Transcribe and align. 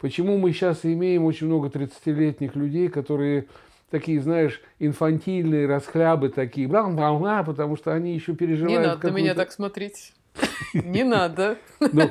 Почему 0.00 0.38
мы 0.38 0.52
сейчас 0.52 0.86
имеем 0.86 1.24
очень 1.26 1.46
много 1.46 1.68
30-летних 1.68 2.56
людей, 2.56 2.88
которые 2.88 3.48
такие, 3.90 4.18
знаешь, 4.22 4.62
инфантильные, 4.78 5.66
расхлябы 5.66 6.30
такие, 6.30 6.66
бла 6.66 6.88
бла 6.88 7.12
бла 7.12 7.42
потому 7.42 7.76
что 7.76 7.92
они 7.92 8.14
еще 8.14 8.34
переживают... 8.34 8.80
Не 8.80 8.86
надо 8.86 9.08
на 9.08 9.12
меня 9.12 9.34
так 9.34 9.52
смотреть. 9.52 10.14
Не 10.72 11.04
надо. 11.04 11.58
Ну. 11.80 12.10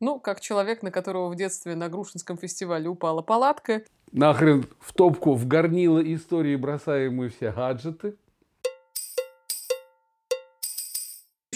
ну, 0.00 0.20
как 0.20 0.40
человек, 0.40 0.84
на 0.84 0.92
которого 0.92 1.28
в 1.28 1.34
детстве 1.34 1.74
на 1.74 1.88
Грушинском 1.88 2.38
фестивале 2.38 2.88
упала 2.88 3.20
палатка. 3.20 3.82
Нахрен 4.12 4.66
в 4.78 4.92
топку, 4.92 5.34
в 5.34 5.48
горнило 5.48 6.00
истории 6.14 6.54
бросаем 6.54 7.16
мы 7.16 7.30
все 7.30 7.50
гаджеты. 7.50 8.14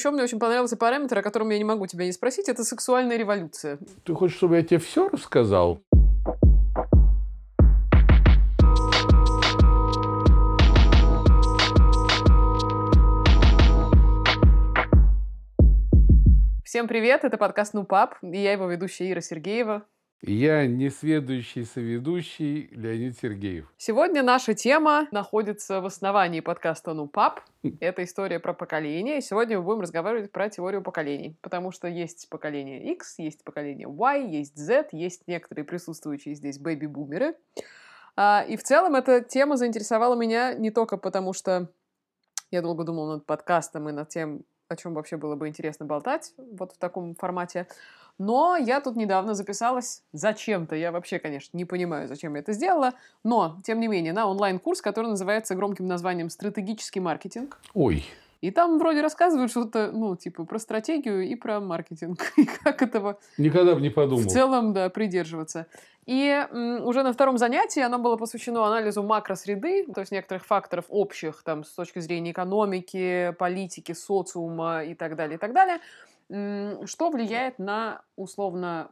Еще 0.07 0.13
мне 0.13 0.23
очень 0.23 0.39
понравился 0.39 0.77
параметр, 0.77 1.19
о 1.19 1.23
котором 1.23 1.51
я 1.51 1.59
не 1.59 1.65
могу 1.65 1.89
тебя 1.89 2.05
не 2.05 2.13
спросить, 2.13 2.49
это 2.49 2.63
сексуальная 2.63 3.17
революция. 3.17 3.81
Ты 4.05 4.15
хочешь, 4.15 4.37
чтобы 4.37 4.55
я 4.55 4.63
тебе 4.63 4.79
все 4.79 5.09
рассказал? 5.09 5.81
Всем 16.63 16.87
привет, 16.87 17.25
это 17.25 17.37
подкаст 17.37 17.75
«Ну, 17.75 17.83
пап», 17.83 18.15
и 18.23 18.41
я 18.41 18.53
его 18.53 18.69
ведущая 18.69 19.11
Ира 19.11 19.21
Сергеева. 19.21 19.83
Я 20.23 20.67
несведущий 20.67 21.67
соведущий 21.67 22.69
Леонид 22.73 23.19
Сергеев. 23.19 23.71
Сегодня 23.77 24.23
наша 24.23 24.55
тема 24.55 25.09
находится 25.11 25.83
в 25.83 25.87
основании 25.87 26.41
подкаста 26.41 26.95
«Ну, 26.95 27.07
пап». 27.07 27.43
Это 27.81 28.03
история 28.03 28.41
про 28.41 28.55
поколение. 28.55 29.21
сегодня 29.21 29.59
мы 29.59 29.65
будем 29.65 29.83
разговаривать 29.83 30.33
про 30.33 30.49
теорию 30.49 30.83
поколений. 30.83 31.37
Потому 31.43 31.71
что 31.71 31.87
есть 31.87 32.31
поколение 32.31 32.93
X, 32.93 33.19
есть 33.19 33.45
поколение 33.45 33.87
Y, 33.89 34.27
есть 34.31 34.57
Z, 34.57 34.89
есть 34.93 35.29
некоторые 35.29 35.67
присутствующие 35.67 36.35
здесь 36.35 36.59
бэби-бумеры. 36.59 37.37
А, 38.17 38.43
и 38.49 38.57
в 38.57 38.63
целом 38.63 38.95
эта 38.95 39.21
тема 39.21 39.59
заинтересовала 39.59 40.15
меня 40.15 40.55
не 40.55 40.71
только 40.71 40.97
потому, 40.97 41.35
что 41.35 41.69
я 42.51 42.63
долго 42.63 42.85
думала 42.85 43.17
над 43.17 43.27
подкастом 43.27 43.91
и 43.91 43.93
над 43.93 44.09
тем, 44.09 44.45
о 44.69 44.77
чем 44.77 44.95
вообще 44.95 45.19
было 45.19 45.37
бы 45.37 45.47
интересно 45.47 45.85
болтать 45.85 46.33
вот 46.39 46.73
в 46.73 46.79
таком 46.79 47.15
формате. 47.15 47.67
Но 48.19 48.57
я 48.57 48.81
тут 48.81 48.97
недавно 48.97 49.35
записалась 49.35 50.03
зачем-то. 50.13 50.75
Я 50.75 50.91
вообще, 50.93 51.19
конечно, 51.19 51.57
не 51.57 51.65
понимаю, 51.65 52.09
зачем 52.09 52.35
я 52.35 52.41
это 52.41 52.53
сделала. 52.53 52.93
Но, 53.25 53.61
тем 53.65 53.81
не 53.81 53.89
менее, 53.89 54.13
на 54.13 54.27
онлайн-курс, 54.27 54.81
который 54.81 55.09
называется 55.09 55.55
громким 55.55 55.87
названием 55.87 56.31
«Стратегический 56.31 57.01
маркетинг». 57.01 57.61
Ой. 57.75 58.05
И 58.41 58.51
там 58.51 58.79
вроде 58.79 59.01
рассказывают 59.01 59.51
что-то, 59.51 59.91
ну, 59.93 60.15
типа, 60.15 60.45
про 60.45 60.59
стратегию 60.59 61.27
и 61.27 61.35
про 61.35 61.61
маркетинг. 61.61 62.33
И 62.37 62.45
как 62.45 62.83
этого... 62.83 63.19
Никогда 63.39 63.75
бы 63.75 63.81
не 63.81 63.91
подумал. 63.91 64.23
В 64.23 64.27
целом, 64.27 64.73
да, 64.73 64.89
придерживаться. 64.91 65.67
И 66.05 66.29
м, 66.29 66.87
уже 66.87 67.03
на 67.03 67.13
втором 67.13 67.39
занятии 67.39 67.81
оно 67.81 67.99
было 67.99 68.17
посвящено 68.17 68.65
анализу 68.65 69.03
макросреды, 69.03 69.87
то 69.93 70.01
есть 70.01 70.13
некоторых 70.13 70.47
факторов 70.47 70.85
общих, 70.89 71.43
там, 71.43 71.65
с 71.65 71.71
точки 71.71 71.99
зрения 71.99 72.31
экономики, 72.31 73.35
политики, 73.39 73.93
социума 73.93 74.85
и 74.85 74.95
так 74.95 75.17
далее, 75.17 75.37
и 75.37 75.39
так 75.39 75.53
далее. 75.53 75.81
Что 76.29 77.11
влияет 77.11 77.59
на, 77.59 78.03
условно, 78.17 78.91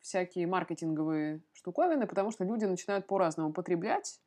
всякие 0.00 0.46
маркетинговые 0.46 1.40
штуковины, 1.52 2.06
потому 2.06 2.30
что 2.30 2.44
люди 2.44 2.64
начинают 2.64 3.06
по-разному 3.06 3.52
потреблять, 3.52 4.20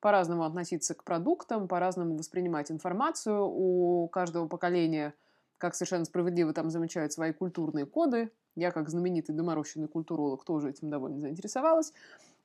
по-разному 0.00 0.44
относиться 0.44 0.94
к 0.94 1.04
продуктам, 1.04 1.68
по-разному 1.68 2.16
воспринимать 2.16 2.70
информацию. 2.70 3.46
У 3.46 4.08
каждого 4.08 4.48
поколения, 4.48 5.14
как 5.58 5.74
совершенно 5.74 6.06
справедливо 6.06 6.52
там 6.54 6.70
замечают 6.70 7.12
свои 7.12 7.32
культурные 7.32 7.84
коды. 7.86 8.32
Я, 8.56 8.72
как 8.72 8.88
знаменитый 8.88 9.34
доморощенный 9.34 9.88
культуролог, 9.88 10.44
тоже 10.44 10.70
этим 10.70 10.90
довольно 10.90 11.20
заинтересовалась. 11.20 11.92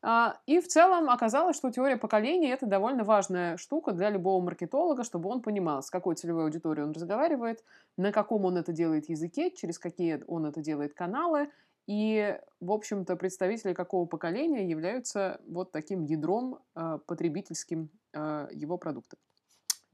А, 0.07 0.37
и 0.45 0.59
в 0.59 0.67
целом 0.67 1.09
оказалось, 1.09 1.57
что 1.57 1.71
теория 1.71 1.97
поколений– 1.97 2.47
это 2.49 2.67
довольно 2.67 3.03
важная 3.03 3.57
штука 3.57 3.91
для 3.91 4.11
любого 4.11 4.39
маркетолога, 4.43 5.03
чтобы 5.03 5.29
он 5.29 5.41
понимал, 5.41 5.81
с 5.81 5.89
какой 5.89 6.15
целевой 6.15 6.43
аудиторией 6.43 6.85
он 6.85 6.91
разговаривает, 6.91 7.63
на 7.97 8.11
каком 8.11 8.45
он 8.45 8.55
это 8.55 8.71
делает 8.71 9.09
языке, 9.09 9.49
через 9.49 9.79
какие 9.79 10.23
он 10.27 10.45
это 10.45 10.61
делает 10.61 10.93
каналы– 10.93 11.49
и, 11.87 12.39
в 12.59 12.71
общем-то, 12.71 13.15
представители 13.15 13.73
какого 13.73 14.05
поколения 14.05 14.67
являются 14.67 15.39
вот 15.47 15.71
таким 15.71 16.01
ядром 16.01 16.59
э, 16.75 16.99
потребительским 17.05 17.89
э, 18.13 18.47
его 18.51 18.77
продукта. 18.77 19.17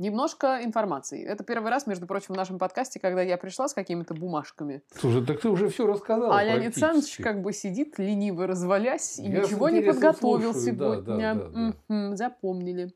Немножко 0.01 0.61
информации. 0.63 1.23
Это 1.23 1.43
первый 1.43 1.69
раз, 1.69 1.85
между 1.85 2.07
прочим, 2.07 2.33
в 2.33 2.37
нашем 2.37 2.57
подкасте, 2.57 2.99
когда 2.99 3.21
я 3.21 3.37
пришла 3.37 3.67
с 3.67 3.75
какими-то 3.75 4.15
бумажками. 4.15 4.81
Слушай, 4.95 5.23
так 5.23 5.39
ты 5.39 5.47
уже 5.47 5.69
все 5.69 5.85
рассказала. 5.85 6.35
А 6.35 6.43
Леонид 6.43 6.75
Саныч 6.75 7.17
как 7.17 7.43
бы 7.43 7.53
сидит 7.53 7.99
лениво 7.99 8.47
развалясь 8.47 9.19
и 9.19 9.29
я 9.29 9.41
ничего 9.41 9.69
не 9.69 9.81
подготовил 9.81 10.53
слушаю. 10.53 10.75
сегодня. 10.75 11.35
Да, 11.35 11.35
да, 11.35 11.49
да, 11.49 11.73
да. 11.87 12.15
Запомнили. 12.15 12.95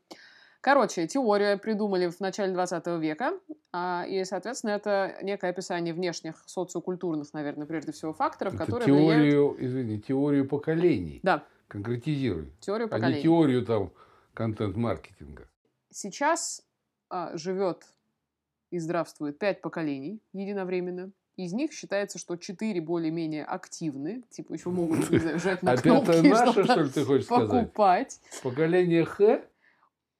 Короче, 0.60 1.06
теорию 1.06 1.60
придумали 1.60 2.08
в 2.08 2.18
начале 2.18 2.52
20 2.52 2.84
века, 2.98 3.34
а, 3.72 4.04
и, 4.08 4.24
соответственно, 4.24 4.72
это 4.72 5.14
некое 5.22 5.50
описание 5.50 5.94
внешних 5.94 6.42
социокультурных, 6.46 7.32
наверное, 7.32 7.68
прежде 7.68 7.92
всего 7.92 8.14
факторов, 8.14 8.54
это 8.54 8.64
которые 8.64 8.86
теорию, 8.86 9.50
влияют... 9.50 9.60
извини, 9.60 10.00
теорию 10.00 10.48
поколений. 10.48 11.20
Да. 11.22 11.44
Конкретизируй. 11.68 12.52
Теорию 12.58 12.88
поколений. 12.88 13.14
А 13.14 13.16
не 13.18 13.22
теорию 13.22 13.64
там 13.64 13.92
контент-маркетинга. 14.34 15.46
Сейчас 15.92 16.65
а, 17.08 17.36
живет 17.36 17.84
и 18.70 18.78
здравствует 18.78 19.38
пять 19.38 19.60
поколений 19.60 20.20
единовременно. 20.32 21.12
Из 21.36 21.52
них 21.52 21.72
считается, 21.72 22.18
что 22.18 22.36
четыре 22.36 22.80
более-менее 22.80 23.44
активны, 23.44 24.22
типа 24.30 24.54
еще 24.54 24.70
могут, 24.70 25.10
не 25.10 25.18
знаю, 25.18 25.38
жать 25.38 25.62
на 25.62 25.72
а 25.72 25.76
кнопки, 25.76 26.26
наше, 26.26 26.64
что 26.64 26.80
ли, 26.80 26.88
ты 26.90 27.04
хочешь 27.04 27.26
покупать. 27.26 28.12
сказать? 28.12 28.42
Поколение 28.42 29.04
Х? 29.04 29.42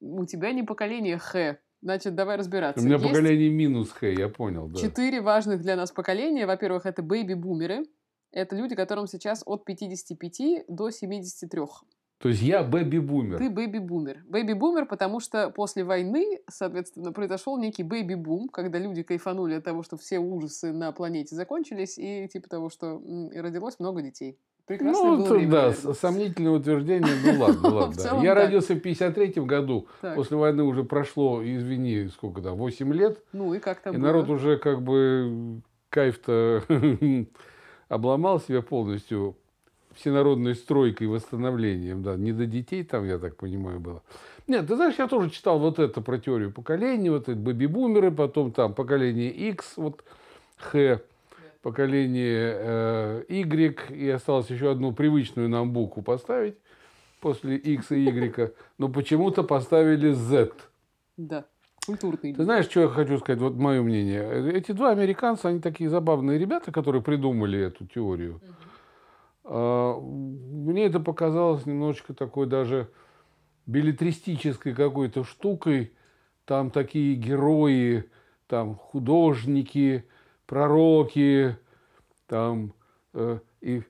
У 0.00 0.26
тебя 0.26 0.52
не 0.52 0.62
поколение 0.62 1.16
Х. 1.16 1.56
Значит, 1.80 2.14
давай 2.14 2.36
разбираться. 2.36 2.82
У 2.82 2.84
меня 2.84 2.96
Есть 2.96 3.08
поколение 3.08 3.48
минус 3.48 3.92
Х, 3.92 4.06
я 4.06 4.28
понял, 4.28 4.68
да. 4.68 4.78
Четыре 4.78 5.22
важных 5.22 5.62
для 5.62 5.76
нас 5.76 5.90
поколения. 5.90 6.46
Во-первых, 6.46 6.84
это 6.84 7.02
бэйби-бумеры. 7.02 7.86
Это 8.32 8.54
люди, 8.54 8.74
которым 8.74 9.06
сейчас 9.06 9.42
от 9.46 9.64
55 9.64 10.66
до 10.68 10.90
73. 10.90 11.62
То 12.18 12.30
есть 12.30 12.40
я 12.40 12.62
бэби-бумер. 12.62 13.38
Ты 13.38 13.50
бэби-бумер. 13.50 14.24
Бэби-бумер, 14.26 14.86
потому 14.86 15.20
что 15.20 15.50
после 15.50 15.84
войны, 15.84 16.40
соответственно, 16.48 17.12
произошел 17.12 17.58
некий 17.58 17.82
бэби-бум, 17.82 18.48
когда 18.48 18.78
люди 18.78 19.02
кайфанули 19.02 19.54
от 19.54 19.64
того, 19.64 19.82
что 19.82 19.98
все 19.98 20.18
ужасы 20.18 20.72
на 20.72 20.92
планете 20.92 21.36
закончились, 21.36 21.98
и 21.98 22.26
типа 22.28 22.48
того, 22.48 22.70
что 22.70 23.02
родилось 23.34 23.78
много 23.78 24.00
детей. 24.00 24.38
Прекрасное 24.66 25.10
ну, 25.10 25.16
было 25.18 25.34
время, 25.34 25.50
да, 25.52 25.62
наверное. 25.68 25.94
сомнительное 25.94 26.52
утверждение, 26.52 27.12
ну 27.24 27.40
ладно, 27.40 27.68
ладно. 27.74 28.20
Я 28.22 28.34
родился 28.34 28.74
в 28.74 28.80
53 28.80 29.42
году, 29.44 29.86
после 30.00 30.36
войны 30.36 30.64
уже 30.64 30.82
прошло, 30.82 31.40
извини, 31.44 32.08
сколько 32.08 32.40
там, 32.40 32.56
8 32.56 32.92
лет. 32.94 33.22
Ну 33.32 33.54
и 33.54 33.60
как 33.60 33.80
там 33.80 33.94
И 33.94 33.98
народ 33.98 34.28
уже 34.28 34.58
как 34.58 34.82
бы 34.82 35.60
кайф-то 35.90 36.64
обломал 37.88 38.40
себя 38.40 38.60
полностью 38.60 39.36
всенародной 39.96 40.54
стройкой 40.54 41.06
и 41.06 41.10
восстановлением, 41.10 42.02
да, 42.02 42.16
не 42.16 42.32
до 42.32 42.46
детей 42.46 42.84
там, 42.84 43.06
я 43.06 43.18
так 43.18 43.36
понимаю, 43.36 43.80
было. 43.80 44.02
Нет, 44.46 44.68
ты 44.68 44.76
знаешь, 44.76 44.94
я 44.98 45.08
тоже 45.08 45.30
читал 45.30 45.58
вот 45.58 45.78
это 45.78 46.00
про 46.00 46.18
теорию 46.18 46.52
поколений, 46.52 47.10
вот 47.10 47.28
эти 47.28 47.36
бэби-бумеры, 47.36 48.10
потом 48.12 48.52
там 48.52 48.74
поколение 48.74 49.30
X, 49.30 49.74
вот 49.76 50.04
Х, 50.56 51.00
поколение 51.62 52.54
э, 52.56 53.24
Y, 53.28 53.90
и 53.90 54.08
осталось 54.08 54.50
еще 54.50 54.70
одну 54.70 54.92
привычную 54.92 55.48
нам 55.48 55.72
букву 55.72 56.02
поставить 56.02 56.56
после 57.20 57.56
X 57.56 57.90
и 57.90 58.04
Y, 58.04 58.52
но 58.78 58.88
почему-то 58.88 59.42
поставили 59.42 60.12
Z. 60.12 60.52
Да, 61.16 61.46
культурный. 61.84 62.34
Ты 62.34 62.44
знаешь, 62.44 62.66
что 62.66 62.82
я 62.82 62.88
хочу 62.88 63.18
сказать, 63.18 63.40
вот 63.40 63.54
мое 63.54 63.82
мнение. 63.82 64.52
Эти 64.52 64.72
два 64.72 64.90
американца, 64.90 65.48
они 65.48 65.60
такие 65.60 65.90
забавные 65.90 66.38
ребята, 66.38 66.70
которые 66.70 67.02
придумали 67.02 67.58
эту 67.58 67.86
теорию. 67.86 68.36
Угу. 68.36 68.44
Мне 69.48 70.86
это 70.86 70.98
показалось 70.98 71.66
немножечко 71.66 72.14
такой 72.14 72.46
даже 72.46 72.90
билетристической 73.66 74.74
какой-то 74.74 75.24
штукой. 75.24 75.92
Там 76.44 76.70
такие 76.70 77.14
герои, 77.14 78.08
там 78.46 78.76
художники, 78.76 80.04
пророки, 80.46 81.56
там 82.26 82.72
э, 83.14 83.40
и 83.60 83.82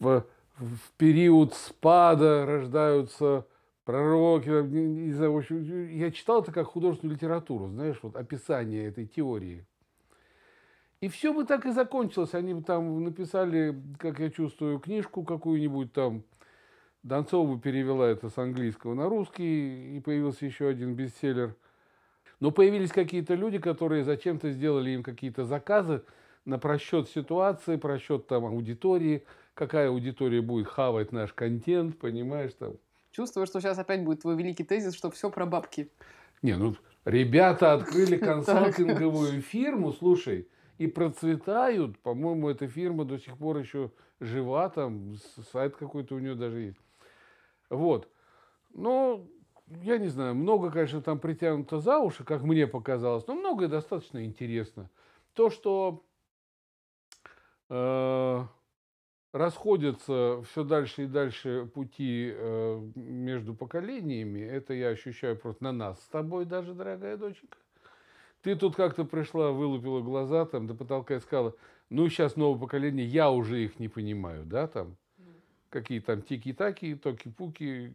в, 0.00 0.24
в 0.56 0.90
период 0.96 1.54
спада 1.54 2.44
рождаются 2.44 3.46
пророки. 3.84 4.48
Не 4.48 5.12
знаю, 5.12 5.32
в 5.32 5.38
общем, 5.38 5.88
я 5.90 6.10
читал 6.10 6.42
это 6.42 6.52
как 6.52 6.66
художественную 6.66 7.16
литературу, 7.16 7.68
знаешь, 7.68 7.98
вот 8.02 8.16
описание 8.16 8.88
этой 8.88 9.06
теории. 9.06 9.66
И 11.02 11.08
все 11.08 11.34
бы 11.34 11.44
так 11.44 11.66
и 11.66 11.72
закончилось. 11.72 12.32
Они 12.32 12.54
бы 12.54 12.62
там 12.62 13.04
написали, 13.04 13.78
как 13.98 14.18
я 14.20 14.30
чувствую, 14.30 14.78
книжку 14.78 15.22
какую-нибудь 15.22 15.92
там. 15.92 16.22
Донцова 17.02 17.60
перевела 17.60 18.08
это 18.08 18.30
с 18.30 18.38
английского 18.38 18.94
на 18.94 19.10
русский, 19.10 19.96
и 19.96 20.00
появился 20.00 20.46
еще 20.46 20.68
один 20.68 20.94
бестселлер– 20.94 21.54
но 22.42 22.50
появились 22.50 22.90
какие-то 22.90 23.34
люди, 23.34 23.60
которые 23.60 24.02
зачем-то 24.02 24.50
сделали 24.50 24.90
им 24.90 25.04
какие-то 25.04 25.44
заказы 25.44 26.02
на 26.44 26.58
просчет 26.58 27.08
ситуации, 27.08 27.76
просчет 27.76 28.26
там 28.26 28.44
аудитории, 28.44 29.22
какая 29.54 29.90
аудитория 29.90 30.40
будет 30.40 30.66
хавать 30.66 31.12
наш 31.12 31.32
контент, 31.32 32.00
понимаешь, 32.00 32.50
там. 32.58 32.72
Чувствую, 33.12 33.46
что 33.46 33.60
сейчас 33.60 33.78
опять 33.78 34.02
будет 34.02 34.22
твой 34.22 34.34
великий 34.34 34.64
тезис, 34.64 34.94
что 34.94 35.08
все 35.12 35.30
про 35.30 35.46
бабки. 35.46 35.88
Не, 36.42 36.56
ну, 36.56 36.74
ребята 37.04 37.74
открыли 37.74 38.16
консалтинговую 38.30 39.40
фирму, 39.40 39.92
слушай, 39.92 40.48
и 40.78 40.86
процветают. 40.86 41.98
По-моему, 42.00 42.48
эта 42.48 42.68
фирма 42.68 43.04
до 43.04 43.18
сих 43.18 43.36
пор 43.38 43.58
еще 43.58 43.90
жива, 44.20 44.68
там 44.68 45.16
сайт 45.52 45.76
какой-то 45.76 46.14
у 46.14 46.18
нее 46.18 46.34
даже 46.34 46.60
есть. 46.60 46.80
Вот. 47.70 48.08
Ну, 48.74 49.28
я 49.82 49.98
не 49.98 50.08
знаю, 50.08 50.34
много, 50.34 50.70
конечно, 50.70 51.02
там 51.02 51.18
притянуто 51.18 51.78
за 51.78 51.98
уши, 51.98 52.24
как 52.24 52.42
мне 52.42 52.66
показалось, 52.66 53.26
но 53.26 53.34
многое 53.34 53.68
достаточно 53.68 54.24
интересно. 54.24 54.90
То, 55.34 55.50
что 55.50 56.04
э, 57.68 58.44
расходятся 59.32 60.42
все 60.42 60.64
дальше 60.64 61.04
и 61.04 61.06
дальше 61.06 61.70
пути 61.74 62.32
э, 62.34 62.90
между 62.94 63.54
поколениями, 63.54 64.40
это 64.40 64.74
я 64.74 64.88
ощущаю 64.88 65.38
просто 65.38 65.64
на 65.64 65.72
нас 65.72 66.00
с 66.02 66.08
тобой 66.08 66.44
даже, 66.44 66.74
дорогая 66.74 67.16
доченька. 67.16 67.58
Ты 68.42 68.56
тут 68.56 68.74
как-то 68.74 69.04
пришла, 69.04 69.52
вылупила 69.52 70.00
глаза 70.00 70.44
там 70.46 70.66
до 70.66 70.74
потолка 70.74 71.16
и 71.16 71.20
сказала, 71.20 71.54
ну 71.90 72.08
сейчас 72.08 72.36
новое 72.36 72.58
поколение, 72.58 73.06
я 73.06 73.30
уже 73.30 73.64
их 73.64 73.78
не 73.78 73.88
понимаю, 73.88 74.44
да, 74.44 74.66
там, 74.66 74.96
какие 75.70 76.00
там 76.00 76.22
тики-таки, 76.22 76.94
токи-пуки, 76.94 77.94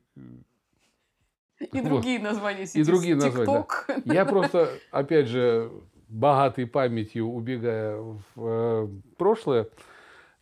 и 1.59 1.81
другие 1.81 2.19
названия 2.19 2.65
И 2.71 2.83
другие 2.83 3.15
названия. 3.15 3.65
Да. 3.88 4.13
Я 4.13 4.25
просто, 4.25 4.69
опять 4.91 5.27
же, 5.27 5.71
богатой 6.07 6.67
памятью 6.67 7.27
убегая 7.27 7.97
в 7.97 8.21
э, 8.38 8.88
прошлое, 9.17 9.67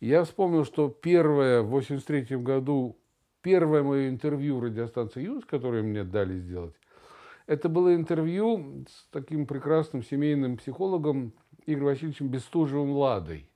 я 0.00 0.24
вспомнил, 0.24 0.64
что 0.64 0.88
первое 0.88 1.62
в 1.62 1.68
83 1.68 2.36
году, 2.36 2.96
первое 3.40 3.82
мое 3.82 4.08
интервью 4.08 4.60
радиостанции 4.60 5.22
«Юз», 5.22 5.44
которое 5.44 5.82
мне 5.82 6.04
дали 6.04 6.38
сделать, 6.38 6.74
это 7.46 7.68
было 7.68 7.94
интервью 7.94 8.84
с 8.88 9.06
таким 9.10 9.46
прекрасным 9.46 10.02
семейным 10.02 10.56
психологом 10.56 11.32
Игорем 11.64 11.86
Васильевичем 11.86 12.28
Бестужевым 12.28 12.92
Ладой. 12.92 13.48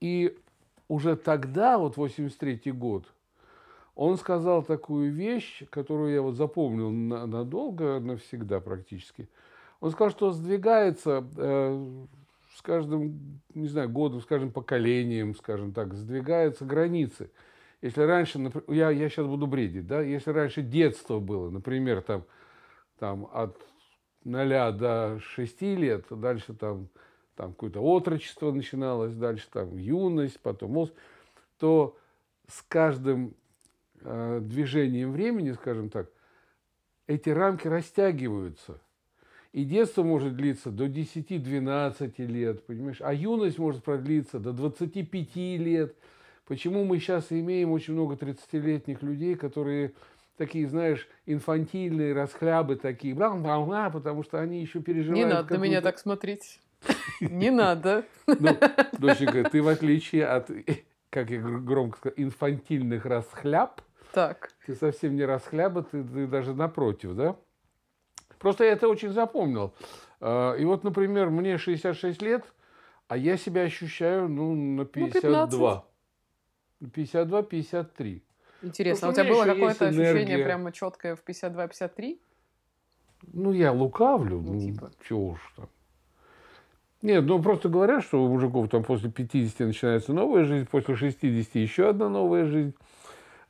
И 0.00 0.36
уже 0.88 1.16
тогда, 1.16 1.78
вот 1.78 1.96
83 1.96 2.72
год, 2.72 3.04
он 3.94 4.16
сказал 4.16 4.62
такую 4.62 5.12
вещь, 5.12 5.64
которую 5.70 6.14
я 6.14 6.22
вот 6.22 6.36
запомнил 6.36 6.90
надолго, 6.90 7.98
навсегда 7.98 8.60
практически. 8.60 9.28
Он 9.80 9.90
сказал, 9.90 10.10
что 10.10 10.30
сдвигается 10.30 11.24
э, 11.36 12.04
с 12.54 12.62
каждым, 12.62 13.40
не 13.54 13.66
знаю, 13.66 13.88
годом, 13.88 14.20
с 14.20 14.24
каждым 14.24 14.52
поколением, 14.52 15.34
скажем 15.34 15.72
так, 15.72 15.94
сдвигаются 15.94 16.64
границы. 16.64 17.30
Если 17.82 18.02
раньше, 18.02 18.52
я, 18.68 18.90
я 18.90 19.08
сейчас 19.08 19.26
буду 19.26 19.46
бредить, 19.46 19.86
да, 19.86 20.00
если 20.00 20.30
раньше 20.30 20.62
детство 20.62 21.20
было, 21.20 21.50
например, 21.50 22.02
там, 22.02 22.24
там 22.98 23.28
от 23.32 23.56
0 24.24 24.48
до 24.72 25.18
6 25.20 25.62
лет, 25.62 26.06
дальше 26.10 26.54
там, 26.54 26.88
там 27.34 27.52
какое-то 27.52 27.80
отрочество 27.80 28.52
начиналось, 28.52 29.14
дальше 29.14 29.46
там 29.50 29.76
юность, 29.76 30.40
потом 30.40 30.72
мост, 30.72 30.94
то 31.58 31.96
с 32.46 32.62
каждым 32.62 33.34
Э, 34.02 34.40
движением 34.40 35.12
времени, 35.12 35.52
скажем 35.52 35.90
так, 35.90 36.10
эти 37.06 37.30
рамки 37.30 37.66
растягиваются. 37.66 38.80
И 39.52 39.64
детство 39.64 40.02
может 40.02 40.36
длиться 40.36 40.70
до 40.70 40.86
10-12 40.86 42.26
лет, 42.26 42.64
понимаешь? 42.66 42.98
А 43.00 43.12
юность 43.12 43.58
может 43.58 43.82
продлиться 43.82 44.38
до 44.38 44.52
25 44.52 45.36
лет. 45.58 45.96
Почему 46.46 46.84
мы 46.84 46.98
сейчас 46.98 47.26
имеем 47.30 47.72
очень 47.72 47.94
много 47.94 48.14
30-летних 48.14 49.02
людей, 49.02 49.34
которые 49.34 49.94
такие, 50.38 50.66
знаешь, 50.66 51.06
инфантильные, 51.26 52.14
расхлябы 52.14 52.76
такие, 52.76 53.14
бла 53.14 53.28
-бла 53.36 53.66
-бла, 53.66 53.92
потому 53.92 54.22
что 54.22 54.40
они 54.40 54.62
еще 54.62 54.80
переживают... 54.80 55.26
Не 55.26 55.32
надо 55.32 55.54
на 55.54 55.58
меня 55.58 55.80
так 55.82 55.98
смотреть. 55.98 56.60
Не 57.20 57.50
надо. 57.50 58.04
Ну, 58.26 58.56
доченька, 58.98 59.44
ты 59.50 59.62
в 59.62 59.68
отличие 59.68 60.26
от, 60.26 60.50
как 61.10 61.30
я 61.30 61.40
громко 61.40 61.98
сказал, 61.98 62.14
инфантильных 62.16 63.04
расхляб, 63.04 63.82
так. 64.12 64.50
Ты 64.66 64.74
совсем 64.74 65.16
не 65.16 65.24
расхляба, 65.24 65.82
ты, 65.82 66.02
ты 66.02 66.26
даже 66.26 66.54
напротив, 66.54 67.14
да? 67.14 67.36
Просто 68.38 68.64
я 68.64 68.72
это 68.72 68.88
очень 68.88 69.10
запомнил. 69.10 69.74
А, 70.20 70.54
и 70.54 70.64
вот, 70.64 70.84
например, 70.84 71.30
мне 71.30 71.58
66 71.58 72.22
лет, 72.22 72.44
а 73.08 73.16
я 73.16 73.36
себя 73.36 73.62
ощущаю, 73.62 74.28
ну, 74.28 74.54
на 74.54 74.84
52. 74.84 75.84
Ну, 76.80 76.88
52-53. 76.88 78.22
Интересно, 78.62 79.08
а 79.08 79.10
у 79.10 79.14
тебя 79.14 79.24
было 79.24 79.44
какое-то 79.44 79.88
ощущение 79.88 80.38
прямо 80.38 80.72
четкое 80.72 81.16
в 81.16 81.24
52-53? 81.24 82.18
Ну, 83.32 83.52
я 83.52 83.72
лукавлю, 83.72 84.40
ну, 84.40 84.54
ну 84.54 84.60
типа. 84.60 84.90
чего 85.06 85.28
уж 85.30 85.52
там. 85.56 85.68
Нет, 87.00 87.24
ну 87.24 87.40
просто 87.40 87.68
говорят, 87.68 88.02
что 88.02 88.24
у 88.24 88.28
мужиков 88.28 88.68
там 88.68 88.82
после 88.82 89.10
50 89.10 89.60
начинается 89.60 90.12
новая 90.12 90.44
жизнь, 90.44 90.66
после 90.66 90.96
60 90.96 91.54
еще 91.54 91.90
одна 91.90 92.08
новая 92.08 92.44
жизнь. 92.44 92.74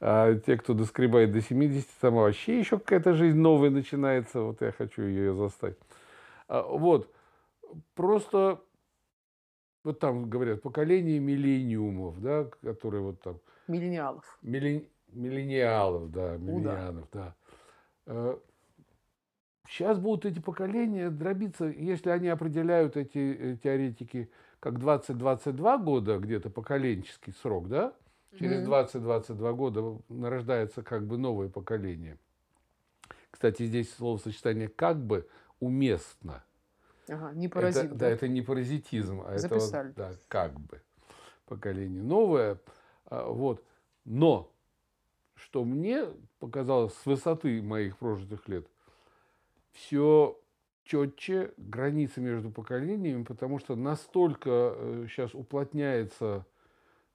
А 0.00 0.34
те, 0.34 0.56
кто 0.56 0.74
доскребает 0.74 1.32
до 1.32 1.40
70, 1.40 1.86
там 2.00 2.14
вообще 2.14 2.58
еще 2.58 2.78
какая-то 2.78 3.14
жизнь 3.14 3.38
новая 3.38 3.70
начинается. 3.70 4.40
Вот 4.42 4.60
я 4.60 4.70
хочу 4.70 5.02
ее 5.02 5.34
застать. 5.34 5.76
А, 6.46 6.62
вот. 6.62 7.12
Просто 7.94 8.60
вот 9.82 9.98
там 9.98 10.28
говорят 10.30 10.62
поколение 10.62 11.18
миллениумов, 11.18 12.20
да, 12.20 12.48
которые 12.62 13.02
вот 13.02 13.20
там... 13.22 13.40
Миллениалов. 13.66 14.38
Миллен... 14.42 14.86
Миллениалов, 15.12 16.10
да, 16.10 16.36
миллениалов, 16.36 17.08
да. 17.12 17.34
да. 18.06 18.36
Сейчас 19.68 19.98
будут 19.98 20.24
эти 20.24 20.38
поколения 20.38 21.10
дробиться, 21.10 21.66
если 21.66 22.10
они 22.10 22.28
определяют 22.28 22.96
эти 22.96 23.18
э, 23.18 23.56
теоретики 23.62 24.30
как 24.60 24.74
20-22 24.74 25.82
года, 25.82 26.18
где-то 26.18 26.50
поколенческий 26.50 27.34
срок, 27.34 27.68
да, 27.68 27.92
Через 28.36 28.68
20-22 28.68 29.54
года 29.54 30.02
нарождается 30.08 30.82
как 30.82 31.06
бы 31.06 31.16
новое 31.16 31.48
поколение. 31.48 32.18
Кстати, 33.30 33.64
здесь 33.64 33.92
словосочетание 33.94 34.68
«как 34.68 34.98
бы» 34.98 35.26
уместно. 35.60 36.44
Ага, 37.08 37.32
не 37.32 37.48
паразит. 37.48 37.84
Это, 37.84 37.94
да? 37.94 37.98
да, 38.00 38.08
это 38.10 38.28
не 38.28 38.42
паразитизм, 38.42 39.22
а 39.24 39.38
Записали. 39.38 39.90
это 39.90 40.02
вот, 40.02 40.10
да, 40.10 40.18
как 40.28 40.60
бы 40.60 40.82
поколение 41.46 42.02
новое. 42.02 42.58
А, 43.06 43.28
вот. 43.30 43.64
Но, 44.04 44.52
что 45.38 45.64
мне 45.64 46.06
показалось 46.40 46.94
с 46.94 47.06
высоты 47.06 47.62
моих 47.62 47.98
прожитых 47.98 48.48
лет, 48.48 48.66
все 49.72 50.38
четче 50.84 51.52
границы 51.56 52.20
между 52.20 52.50
поколениями, 52.50 53.22
потому 53.22 53.58
что 53.58 53.76
настолько 53.76 55.06
сейчас 55.08 55.34
э, 55.34 55.38
уплотняется, 55.38 56.46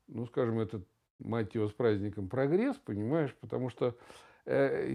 ну, 0.07 0.25
скажем, 0.27 0.59
этот 0.59 0.87
мать 1.19 1.55
его 1.55 1.67
с 1.67 1.73
праздником, 1.73 2.29
прогресс, 2.29 2.77
понимаешь, 2.77 3.35
потому 3.41 3.69
что 3.69 3.97
э, 4.45 4.87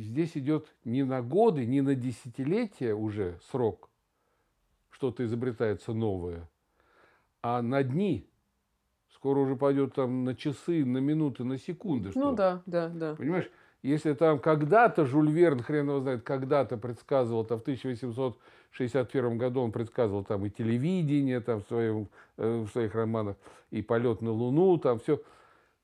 здесь 0.00 0.36
идет 0.36 0.74
не 0.84 1.04
на 1.04 1.22
годы, 1.22 1.66
не 1.66 1.82
на 1.82 1.94
десятилетия 1.94 2.94
уже 2.94 3.38
срок, 3.50 3.90
что-то 4.90 5.24
изобретается 5.24 5.92
новое, 5.92 6.48
а 7.42 7.60
на 7.60 7.82
дни. 7.82 8.28
Скоро 9.22 9.38
уже 9.38 9.54
пойдет 9.54 9.94
там 9.94 10.24
на 10.24 10.34
часы, 10.34 10.84
на 10.84 10.98
минуты, 10.98 11.44
на 11.44 11.56
секунды. 11.56 12.10
Ну 12.16 12.34
да, 12.34 12.60
да, 12.66 12.88
да. 12.88 13.14
Понимаешь, 13.14 13.48
если 13.80 14.14
там 14.14 14.40
когда-то 14.40 15.06
Жюль 15.06 15.30
Верн, 15.30 15.62
хрен 15.62 15.90
его 15.90 16.00
знает, 16.00 16.24
когда-то 16.24 16.76
предсказывал, 16.76 17.44
там 17.44 17.60
в 17.60 17.62
1861 17.62 19.38
году 19.38 19.60
он 19.60 19.70
предсказывал 19.70 20.24
там 20.24 20.44
и 20.44 20.50
телевидение 20.50 21.38
там 21.38 21.62
в, 21.62 21.68
своем, 21.68 22.08
э, 22.36 22.62
в 22.62 22.68
своих 22.70 22.96
романах, 22.96 23.36
и 23.70 23.80
полет 23.80 24.22
на 24.22 24.32
Луну, 24.32 24.76
там 24.78 24.98
все 24.98 25.22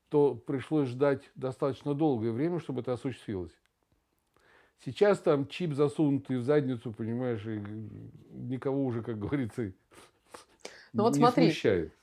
то 0.09 0.35
пришлось 0.35 0.89
ждать 0.89 1.21
достаточно 1.35 1.93
долгое 1.93 2.31
время, 2.31 2.59
чтобы 2.59 2.81
это 2.81 2.91
осуществилось. 2.91 3.53
Сейчас 4.83 5.19
там 5.19 5.47
чип 5.47 5.75
засунутый 5.75 6.39
в 6.39 6.43
задницу, 6.43 6.91
понимаешь, 6.91 7.45
и 7.45 7.63
никого 8.33 8.83
уже, 8.83 9.01
как 9.01 9.17
говорится, 9.17 9.71
ну 10.93 11.03
вот 11.03 11.13
не 11.13 11.19
смотри. 11.19 11.47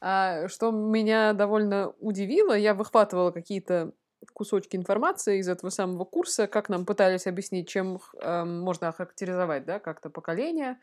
А, 0.00 0.48
что 0.48 0.70
меня 0.70 1.32
довольно 1.32 1.92
удивило, 2.00 2.56
я 2.56 2.74
выхватывала 2.74 3.30
какие-то 3.30 3.92
кусочки 4.32 4.76
информации 4.76 5.38
из 5.38 5.48
этого 5.48 5.70
самого 5.70 6.04
курса, 6.04 6.46
как 6.46 6.68
нам 6.68 6.84
пытались 6.84 7.26
объяснить, 7.26 7.68
чем 7.68 8.00
э, 8.20 8.44
можно 8.44 8.88
охарактеризовать, 8.88 9.64
да, 9.64 9.78
как-то 9.78 10.10
поколение. 10.10 10.78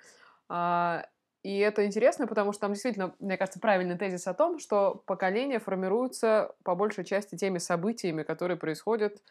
А, 0.49 1.05
и 1.43 1.57
это 1.59 1.85
интересно, 1.85 2.25
потому 2.25 2.53
что 2.53 2.61
там 2.61 2.73
действительно, 2.73 3.15
мне 3.19 3.37
кажется, 3.37 3.59
правильный 3.59 3.97
тезис 3.97 4.27
о 4.27 4.33
том, 4.33 4.59
что 4.59 5.03
поколения 5.05 5.59
формируются 5.59 6.55
по 6.63 6.73
большей 6.73 7.03
части 7.03 7.35
теми 7.35 7.57
событиями, 7.57 8.23
которые 8.23 8.55
происходят 8.55 9.21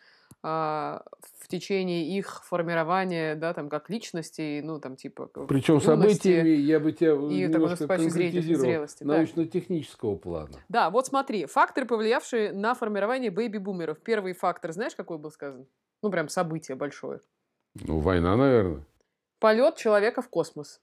в 0.42 1.48
течение 1.48 2.16
их 2.16 2.44
формирования, 2.44 3.36
да, 3.36 3.54
там, 3.54 3.68
как 3.68 3.88
личностей, 3.90 4.60
ну, 4.60 4.80
там, 4.80 4.96
типа... 4.96 5.26
Причем 5.48 5.80
событиями, 5.80 6.48
я 6.48 6.80
бы 6.80 6.92
тебя 6.92 7.12
и 7.12 7.46
немножко 7.46 7.86
конкретизировал, 7.86 8.60
зрелости, 8.60 9.04
научно-технического 9.04 10.16
плана. 10.16 10.58
Да, 10.68 10.90
вот 10.90 11.06
смотри, 11.06 11.46
факторы, 11.46 11.86
повлиявшие 11.86 12.52
на 12.52 12.74
формирование 12.74 13.30
бэйби-бумеров. 13.30 14.00
Первый 14.00 14.32
фактор, 14.32 14.72
знаешь, 14.72 14.94
какой 14.94 15.18
был 15.18 15.30
сказан? 15.30 15.66
Ну, 16.02 16.10
прям 16.10 16.28
событие 16.28 16.76
большое. 16.76 17.20
Ну, 17.74 18.00
война, 18.00 18.36
наверное. 18.36 18.82
Полет 19.38 19.76
человека 19.76 20.22
в 20.22 20.28
космос. 20.28 20.80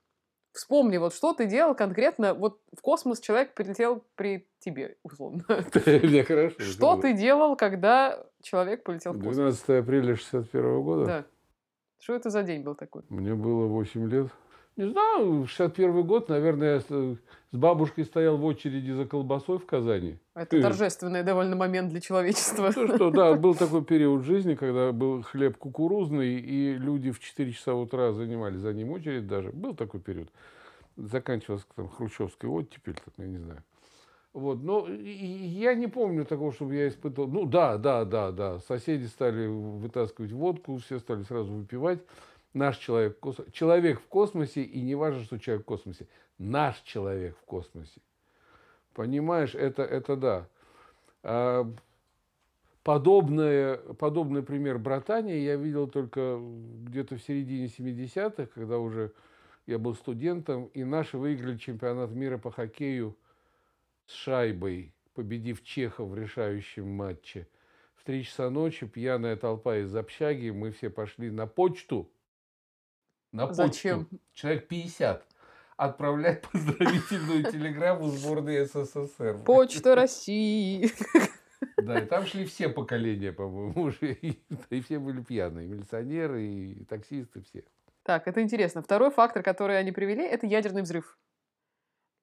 Вспомни, 0.51 0.98
вот 0.98 1.13
что 1.13 1.34
ты 1.34 1.46
делал 1.46 1.75
конкретно, 1.75 2.34
вот 2.34 2.60
в 2.75 2.82
космос 2.82 3.20
человек 3.20 3.53
прилетел 3.53 4.03
при 4.15 4.48
тебе, 4.60 4.98
условно. 5.03 5.44
Мне 5.86 6.24
хорошо. 6.24 6.60
Что 6.60 6.98
ты 6.98 7.13
делал, 7.13 7.56
когда 7.56 8.25
человек 8.41 8.84
полетел 8.84 9.13
в 9.13 9.18
космос? 9.18 9.36
12 9.36 9.70
апреля 9.70 10.15
61 10.15 10.82
года? 10.82 11.06
Да. 11.06 11.25
Что 12.00 12.15
это 12.15 12.29
за 12.29 12.44
день 12.44 12.63
был 12.63 12.75
такой? 12.75 13.03
Мне 13.10 13.36
было 13.36 13.68
8 13.68 14.10
лет. 14.10 14.27
Не 14.79 14.91
знаю, 14.91 15.45
61 15.45 16.03
год, 16.03 16.29
наверное, 16.29 16.75
я 16.75 16.79
с 16.79 17.17
бабушкой 17.51 18.05
стоял 18.05 18.38
в 18.38 18.45
очереди 18.45 18.91
за 18.91 19.05
колбасой 19.05 19.57
в 19.57 19.65
Казани. 19.65 20.17
Это 20.36 20.55
и... 20.55 20.62
торжественный 20.62 21.21
довольно 21.21 21.57
момент 21.57 21.89
для 21.89 22.00
человечества. 22.00 22.71
Ну, 22.74 22.95
что, 22.95 23.12
да, 23.12 23.33
был 23.36 23.55
такой 23.55 23.83
период 23.83 24.24
жизни, 24.24 24.55
когда 24.55 24.93
был 24.93 25.21
хлеб 25.21 25.57
кукурузный, 25.57 26.39
и 26.39 26.75
люди 26.75 27.12
в 27.12 27.19
4 27.19 27.51
часа 27.51 27.74
утра 27.74 28.13
занимали 28.13 28.55
за 28.55 28.71
ним 28.71 28.91
очередь 28.91 29.27
даже. 29.27 29.50
Был 29.50 29.75
такой 29.75 30.00
период. 30.00 30.29
Заканчивался 30.95 31.65
там 31.75 31.89
хрущевской 31.89 32.50
оттепель, 32.50 32.95
я 33.17 33.25
не 33.25 33.38
знаю. 33.38 33.62
Вот, 34.31 34.63
но 34.63 34.88
я 34.88 35.74
не 35.74 35.88
помню 35.88 36.24
такого, 36.24 36.53
чтобы 36.53 36.75
я 36.75 36.88
испытывал. 36.88 37.27
Ну 37.27 37.45
да, 37.45 37.77
да, 37.77 38.05
да, 38.05 38.31
да. 38.31 38.59
Соседи 38.59 39.07
стали 39.07 39.45
вытаскивать 39.45 40.31
водку, 40.31 40.77
все 40.77 41.00
стали 41.00 41.24
сразу 41.24 41.51
выпивать 41.51 42.00
наш 42.53 42.77
человек 42.77 43.18
в 43.18 43.20
космосе, 43.20 43.51
человек 43.51 44.01
в 44.01 44.08
космосе, 44.08 44.63
и 44.63 44.82
не 44.82 44.96
важно, 44.96 45.24
что 45.24 45.38
человек 45.38 45.63
в 45.63 45.65
космосе, 45.65 46.08
наш 46.38 46.79
человек 46.82 47.38
в 47.38 47.46
космосе. 47.46 48.01
Понимаешь, 48.94 49.56
это, 49.56 49.84
это 49.84 50.15
да. 50.15 50.48
А, 51.24 51.72
подобное, 52.84 53.77
подобный 53.77 54.44
пример 54.44 54.79
братания 54.79 55.38
я 55.38 55.56
видел 55.56 55.88
только 55.88 56.39
где-то 56.86 57.18
в 57.18 57.22
середине 57.22 57.68
70-х, 57.68 58.48
когда 58.48 58.79
уже 58.79 59.13
я 59.68 59.77
был 59.77 59.94
студентом, 59.94 60.65
и 60.74 60.84
наши 60.84 61.18
выиграли 61.18 61.58
чемпионат 61.58 62.12
мира 62.12 62.38
по 62.38 62.51
хоккею 62.51 63.15
с 64.08 64.13
шайбой, 64.13 64.94
победив 65.13 65.63
Чехов 65.63 66.10
в 66.10 66.15
решающем 66.15 66.88
матче. 66.88 67.48
В 67.96 68.03
три 68.03 68.24
часа 68.24 68.50
ночи 68.50 68.88
пьяная 68.88 69.36
толпа 69.36 69.77
из 69.77 69.96
общаги, 69.96 70.50
мы 70.50 70.72
все 70.72 70.89
пошли 70.89 71.29
на 71.29 71.46
почту, 71.46 72.10
на 73.31 73.48
почту, 73.48 73.63
Зачем? 73.63 74.07
человек 74.33 74.67
50, 74.67 75.25
отправлять 75.77 76.41
поздравительную 76.51 77.51
телеграмму 77.51 78.07
сборной 78.09 78.65
СССР. 78.65 79.39
Почта 79.45 79.95
России. 79.95 80.91
Да, 81.75 82.00
и 82.00 82.05
там 82.05 82.25
шли 82.25 82.45
все 82.45 82.69
поколения, 82.69 83.33
по-моему, 83.33 83.83
уже. 83.83 84.13
И, 84.21 84.39
и 84.69 84.81
все 84.81 84.98
были 85.00 85.21
пьяные. 85.21 85.67
Милиционеры, 85.67 86.45
и 86.45 86.86
таксисты, 86.86 87.41
все. 87.41 87.63
Так, 88.03 88.27
это 88.27 88.41
интересно. 88.41 88.81
Второй 88.81 89.12
фактор, 89.12 89.43
который 89.43 89.77
они 89.77 89.91
привели, 89.91 90.24
это 90.24 90.45
ядерный 90.48 90.81
взрыв. 90.83 91.17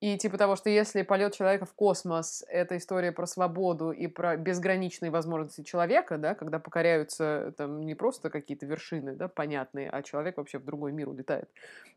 И 0.07 0.17
типа 0.17 0.39
того, 0.39 0.55
что 0.55 0.71
если 0.71 1.03
полет 1.03 1.35
человека 1.35 1.65
в 1.65 1.75
космос– 1.75 2.45
это 2.49 2.77
история 2.77 3.11
про 3.11 3.27
свободу 3.27 3.91
и 3.91 4.07
про 4.07 4.37
безграничные 4.37 5.11
возможности 5.11 5.65
человека, 5.65 6.17
да, 6.17 6.37
когда 6.37 6.61
покоряются 6.61 7.53
там 7.57 7.81
не 7.81 7.97
просто 7.97 8.31
какие-то 8.31 8.67
вершины, 8.67 9.17
да, 9.17 9.27
понятные, 9.27 9.91
а 9.91 10.05
человек 10.05 10.37
вообще 10.37 10.59
в 10.59 10.65
другой 10.65 10.93
мир 10.93 11.09
улетает. 11.09 11.51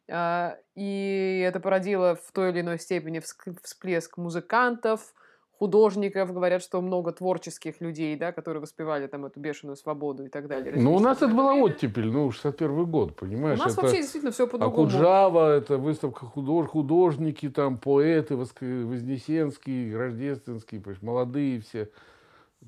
А, 0.09 0.57
и 0.73 1.45
это 1.47 1.59
породило 1.59 2.15
в 2.15 2.31
той 2.31 2.49
или 2.49 2.61
иной 2.61 2.79
степени 2.79 3.21
всплеск 3.61 4.17
музыкантов, 4.17 5.13
художников, 5.59 6.33
говорят, 6.33 6.63
что 6.63 6.81
много 6.81 7.11
творческих 7.11 7.81
людей, 7.81 8.15
да, 8.15 8.31
которые 8.31 8.61
воспевали 8.61 9.07
там 9.07 9.25
эту 9.25 9.39
бешеную 9.41 9.75
свободу 9.75 10.25
и 10.25 10.29
так 10.29 10.47
далее. 10.47 10.73
Ну, 10.77 10.95
у 10.95 10.99
нас 10.99 11.17
это 11.17 11.33
была 11.33 11.53
оттепель, 11.53 12.09
ну, 12.09 12.31
61 12.31 12.85
год, 12.85 13.15
понимаешь? 13.15 13.59
У 13.59 13.63
нас 13.63 13.73
это 13.73 13.81
вообще 13.81 13.97
действительно 13.97 14.31
все 14.31 14.47
по-другому. 14.47 14.87
Акуджава, 14.87 15.57
это 15.57 15.77
выставка 15.77 16.25
худож... 16.25 16.67
художники, 16.69 17.49
там, 17.49 17.77
поэты, 17.77 18.37
Вознесенский, 18.37 19.95
Рождественский, 19.95 20.79
понимаешь, 20.79 21.01
молодые 21.01 21.59
все. 21.59 21.89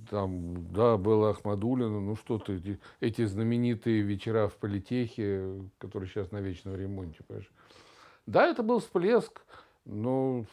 Там, 0.09 0.67
да, 0.73 0.97
было 0.97 1.31
Ахмадулина, 1.31 1.99
ну 1.99 2.15
что 2.15 2.39
ты, 2.39 2.57
эти, 2.57 2.79
эти 3.01 3.25
знаменитые 3.25 4.01
вечера 4.01 4.47
в 4.47 4.55
политехе, 4.55 5.61
которые 5.79 6.09
сейчас 6.09 6.31
на 6.31 6.37
вечном 6.41 6.75
ремонте, 6.75 7.19
понимаешь? 7.27 7.51
Да, 8.25 8.47
это 8.47 8.63
был 8.63 8.79
всплеск, 8.79 9.41
но 9.85 10.45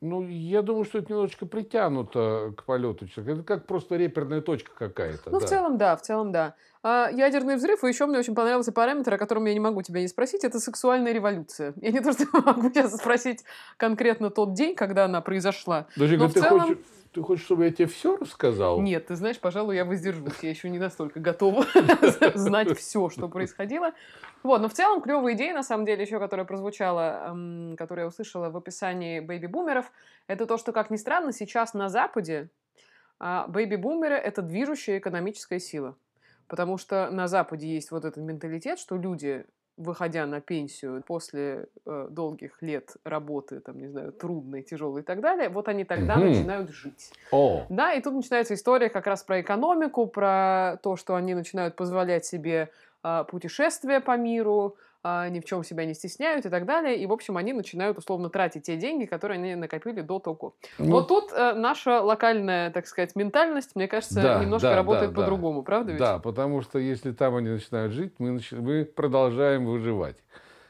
ну, 0.00 0.26
я 0.26 0.62
думаю, 0.62 0.84
что 0.84 0.98
это 0.98 1.12
немножечко 1.12 1.46
притянуто 1.46 2.52
к 2.56 2.64
полету 2.64 3.06
человека. 3.06 3.40
Это 3.40 3.42
как 3.42 3.66
просто 3.66 3.96
реперная 3.96 4.40
точка 4.40 4.72
какая-то. 4.74 5.30
Ну, 5.30 5.40
да. 5.40 5.46
в 5.46 5.48
целом, 5.48 5.78
да, 5.78 5.96
в 5.96 6.02
целом, 6.02 6.32
да. 6.32 6.54
А, 6.82 7.08
ядерный 7.10 7.56
взрыв, 7.56 7.82
и 7.84 7.88
еще 7.88 8.06
мне 8.06 8.18
очень 8.18 8.34
понравился 8.34 8.72
параметр, 8.72 9.14
о 9.14 9.18
котором 9.18 9.44
я 9.46 9.54
не 9.54 9.60
могу 9.60 9.82
тебя 9.82 10.00
не 10.00 10.08
спросить, 10.08 10.44
это 10.44 10.60
сексуальная 10.60 11.12
революция. 11.12 11.74
Я 11.80 11.92
не 11.92 12.00
то, 12.00 12.12
что 12.12 12.26
могу 12.32 12.68
сейчас 12.70 12.96
спросить 12.96 13.44
конкретно 13.76 14.30
тот 14.30 14.54
день, 14.54 14.74
когда 14.74 15.06
она 15.06 15.20
произошла. 15.20 15.86
Подожди, 15.94 16.16
но 16.16 16.28
ты, 16.28 16.40
целом... 16.40 16.60
хочешь, 16.60 16.78
ты 17.14 17.22
хочешь, 17.22 17.44
чтобы 17.44 17.64
я 17.64 17.70
тебе 17.70 17.86
все 17.86 18.16
рассказал? 18.16 18.80
Нет, 18.80 19.06
ты 19.06 19.14
знаешь, 19.14 19.38
пожалуй, 19.38 19.76
я 19.76 19.84
воздержусь. 19.84 20.34
Я 20.42 20.50
еще 20.50 20.68
не 20.68 20.80
настолько 20.80 21.20
готова 21.20 21.64
знать 22.34 22.76
все, 22.76 23.08
что 23.08 23.28
происходило. 23.28 23.92
Вот, 24.42 24.60
но 24.60 24.68
в 24.68 24.72
целом 24.74 25.00
клевая 25.00 25.34
идея, 25.34 25.54
на 25.54 25.62
самом 25.62 25.86
деле, 25.86 26.02
еще, 26.02 26.18
которая 26.18 26.44
прозвучала, 26.44 27.28
эм, 27.28 27.76
которую 27.78 28.04
я 28.04 28.08
услышала 28.08 28.50
в 28.50 28.56
описании 28.56 29.20
бэйби-бумеров, 29.20 29.90
это 30.26 30.44
то, 30.46 30.58
что, 30.58 30.72
как 30.72 30.90
ни 30.90 30.96
странно, 30.96 31.32
сейчас 31.32 31.72
на 31.72 31.88
Западе 31.88 32.50
э, 33.20 33.44
бэйби-бумеры– 33.46 34.14
это 34.16 34.42
движущая 34.42 34.98
экономическая 34.98 35.60
сила. 35.60 35.96
Потому 36.48 36.78
что 36.78 37.08
на 37.10 37.28
Западе 37.28 37.68
есть 37.68 37.92
вот 37.92 38.04
этот 38.04 38.22
менталитет, 38.22 38.78
что 38.78 38.96
люди, 38.96 39.46
выходя 39.76 40.26
на 40.26 40.40
пенсию 40.40 41.02
после 41.06 41.66
э, 41.86 42.06
долгих 42.10 42.62
лет 42.62 42.96
работы, 43.04 43.60
там, 43.60 43.78
не 43.78 43.88
знаю, 43.88 44.12
трудной, 44.12 44.62
тяжелой 44.62 45.02
и 45.02 45.04
так 45.04 45.20
далее, 45.20 45.48
вот 45.48 45.68
они 45.68 45.84
тогда 45.84 46.16
Мгм. 46.16 46.28
начинают 46.28 46.70
жить. 46.70 47.12
О, 47.32 47.66
Да, 47.68 47.92
и 47.92 48.00
тут 48.00 48.14
начинается 48.14 48.54
история 48.54 48.88
как 48.88 49.06
раз 49.06 49.22
про 49.24 49.40
экономику, 49.40 50.06
про 50.06 50.78
то, 50.82 50.96
что 50.96 51.14
они 51.16 51.34
начинают 51.34 51.76
позволять 51.76 52.24
себе 52.24 52.70
а, 53.02 53.24
путешествия 53.24 54.00
по 54.00 54.16
миру, 54.16 54.76
ни 55.04 55.40
в 55.40 55.44
чем 55.44 55.62
себя 55.64 55.84
не 55.84 55.94
стесняют 55.94 56.46
и 56.46 56.48
так 56.48 56.64
далее. 56.64 56.96
И, 56.96 57.06
в 57.06 57.12
общем, 57.12 57.36
они 57.36 57.52
начинают 57.52 57.98
условно 57.98 58.30
тратить 58.30 58.62
те 58.62 58.76
деньги, 58.76 59.04
которые 59.04 59.36
они 59.38 59.54
накопили 59.54 60.00
до 60.00 60.18
того. 60.18 60.54
ну, 60.78 61.02
тут 61.02 61.30
э, 61.32 61.52
наша 61.54 62.00
локальная, 62.00 62.70
так 62.70 62.86
сказать, 62.86 63.14
ментальность, 63.14 63.76
мне 63.76 63.86
кажется, 63.86 64.22
Да, 64.22 64.42
немножко 64.42 64.70
да, 64.70 64.76
работает 64.76 65.10
да, 65.10 65.16
да. 65.16 65.22
по-другому, 65.22 65.62
правда 65.62 65.92
ведь? 65.92 66.00
Да, 66.00 66.18
потому 66.18 66.62
что 66.62 66.78
если 66.78 67.12
там 67.12 67.36
они 67.36 67.50
начинают 67.50 67.92
жить, 67.92 68.14
мы, 68.18 68.30
нач- 68.30 68.58
мы 68.58 68.84
продолжаем 68.84 69.66
выживать 69.66 70.16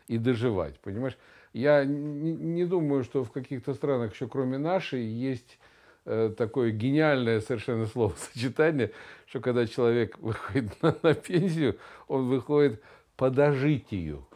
и 0.08 0.18
доживать, 0.18 0.78
понимаешь? 0.80 1.16
Я 1.52 1.84
не, 1.84 2.32
не 2.32 2.64
думаю, 2.64 3.04
что 3.04 3.22
в 3.22 3.30
каких-то 3.30 3.74
странах, 3.74 4.14
еще 4.14 4.26
кроме 4.26 4.58
нашей, 4.58 5.04
есть 5.04 5.58
э, 6.04 6.34
такое 6.36 6.72
гениальное 6.72 7.40
совершенно 7.40 7.86
словосочетание, 7.86 8.90
что 9.26 9.40
когда 9.40 9.64
человек 9.66 10.18
выходит 10.20 10.82
на, 10.82 10.96
на 11.02 11.14
пенсию, 11.14 11.78
он 12.08 12.26
выходит 12.26 12.82
по 13.16 13.30
дожитию. 13.30 14.26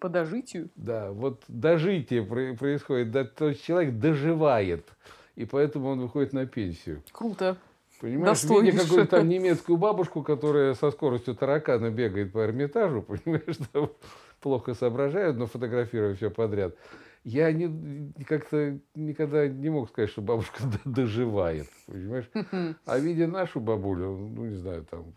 По 0.00 0.08
дожитию. 0.08 0.68
Да, 0.74 1.12
вот 1.12 1.44
дожитие 1.48 2.22
про- 2.24 2.54
происходит, 2.54 3.10
да, 3.12 3.24
то 3.24 3.48
есть 3.50 3.64
человек 3.64 3.98
доживает, 3.98 4.88
и 5.36 5.44
поэтому 5.44 5.88
он 5.88 6.00
выходит 6.00 6.32
на 6.32 6.46
пенсию. 6.46 7.02
Круто. 7.12 7.56
Понимаешь, 8.00 8.40
Достойнейше. 8.40 8.78
видя 8.78 8.88
какую-то 8.88 9.16
там 9.18 9.28
немецкую 9.28 9.76
бабушку, 9.78 10.22
которая 10.24 10.74
со 10.74 10.90
скоростью 10.90 11.36
таракана 11.36 11.90
бегает 11.90 12.32
по 12.32 12.44
Эрмитажу, 12.44 13.02
понимаешь, 13.02 13.58
там 13.72 13.92
плохо 14.40 14.74
соображают, 14.74 15.36
но 15.36 15.46
фотографируя 15.46 16.16
все 16.16 16.28
подряд. 16.28 16.74
Я 17.22 17.52
не, 17.52 18.12
как-то 18.24 18.76
никогда 18.96 19.46
не 19.46 19.70
мог 19.70 19.88
сказать, 19.88 20.10
что 20.10 20.20
бабушка 20.20 20.64
доживает, 20.84 21.68
понимаешь? 21.86 22.28
А 22.84 22.98
видя 22.98 23.28
нашу 23.28 23.60
бабулю, 23.60 24.16
ну, 24.16 24.46
не 24.46 24.56
знаю, 24.56 24.84
там... 24.90 25.14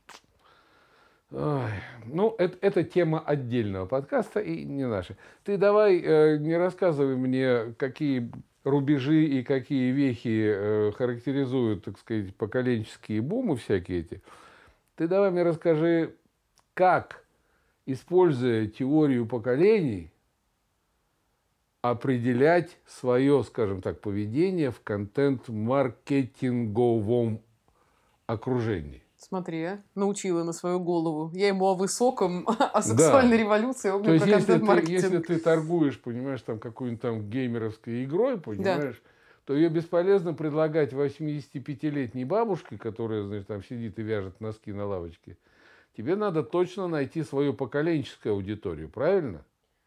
Ой, 1.37 1.69
ну, 2.05 2.33
это, 2.37 2.57
это 2.61 2.85
тема 2.85 3.19
отдельного 3.19 3.85
подкаста 3.85 4.39
и 4.39 4.63
не 4.63 4.87
наша. 4.87 5.17
Ты 5.43 5.57
давай 5.57 5.99
э, 5.99 6.37
не 6.37 6.55
рассказывай 6.55 7.17
мне, 7.17 7.73
какие 7.77 8.31
рубежи 8.63 9.25
и 9.25 9.43
какие 9.43 9.91
вехи 9.91 10.45
э, 10.47 10.93
характеризуют, 10.93 11.83
так 11.83 11.99
сказать, 11.99 12.33
поколенческие 12.37 13.21
бумы 13.21 13.57
всякие 13.57 13.99
эти. 13.99 14.21
Ты 14.95 15.09
давай 15.09 15.29
мне 15.29 15.43
расскажи, 15.43 16.15
как, 16.73 17.25
используя 17.85 18.67
теорию 18.67 19.25
поколений, 19.25 20.13
определять 21.81 22.77
свое, 22.87 23.43
скажем 23.43 23.81
так, 23.81 23.99
поведение 23.99 24.71
в 24.71 24.79
контент-маркетинговом 24.79 27.41
окружении. 28.25 29.04
Смотри, 29.27 29.69
научила 29.95 30.43
на 30.43 30.53
свою 30.53 30.79
голову. 30.79 31.31
Я 31.33 31.47
ему 31.47 31.65
о 31.65 31.73
высоком, 31.73 32.47
о 32.47 32.81
сексуальной 32.83 33.37
да. 33.37 33.43
революции, 33.43 33.89
он 33.89 34.03
То 34.03 34.13
есть, 34.13 34.27
если 34.27 34.59
ты, 34.59 34.91
если 34.91 35.17
ты 35.17 35.39
торгуешь, 35.39 35.99
понимаешь, 35.99 36.43
там 36.43 36.59
какой-нибудь 36.59 37.01
там 37.01 37.27
геймеровской 37.27 38.03
игрой, 38.03 38.39
понимаешь, 38.39 39.01
да. 39.03 39.09
то 39.45 39.55
ее 39.55 39.69
бесполезно 39.69 40.35
предлагать 40.35 40.93
85-летней 40.93 42.23
бабушке, 42.23 42.77
которая, 42.77 43.23
значит, 43.23 43.47
там 43.47 43.63
сидит 43.63 43.97
и 43.97 44.03
вяжет 44.03 44.39
носки 44.41 44.71
на 44.71 44.85
лавочке. 44.85 45.37
Тебе 45.97 46.15
надо 46.15 46.43
точно 46.43 46.87
найти 46.87 47.23
свою 47.23 47.55
поколенческую 47.55 48.35
аудиторию, 48.35 48.89
правильно? 48.89 49.43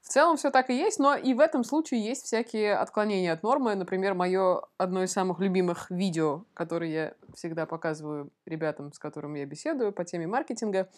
В 0.09 0.11
целом 0.11 0.39
все 0.39 0.51
так 0.51 0.71
и 0.71 0.75
есть, 0.75 0.99
но 0.99 1.15
и 1.17 1.35
в 1.35 1.41
этом 1.41 1.65
случае 1.65 2.03
есть 2.03 2.25
всякие 2.25 2.77
отклонения 2.77 3.31
от 3.31 3.43
нормы. 3.43 3.75
Например, 3.75 4.15
мое 4.15 4.63
одно 4.79 5.03
из 5.03 5.13
самых 5.13 5.39
любимых 5.39 5.91
видео, 5.91 6.45
которое 6.55 6.91
я 6.91 7.13
всегда 7.35 7.67
показываю 7.67 8.31
ребятам, 8.47 8.91
с 8.95 8.99
которыми 8.99 9.41
я 9.41 9.45
беседую 9.45 9.93
по 9.93 10.07
теме 10.07 10.27
маркетинга. 10.27 10.89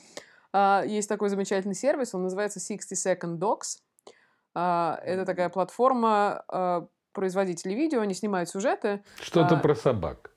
А, 0.52 0.85
есть 0.87 1.09
такой 1.09 1.29
замечательный 1.29 1.75
сервис, 1.75 2.14
он 2.14 2.23
называется 2.23 2.61
60 2.61 2.93
Second 2.93 3.38
Docs. 3.38 3.81
А, 4.55 5.00
это 5.05 5.25
такая 5.25 5.49
платформа 5.49 6.45
а, 6.47 6.87
производителей 7.11 7.75
видео, 7.75 8.02
они 8.02 8.14
снимают 8.14 8.49
сюжеты. 8.49 9.02
Что-то 9.21 9.57
про 9.57 9.75
собак. 9.75 10.31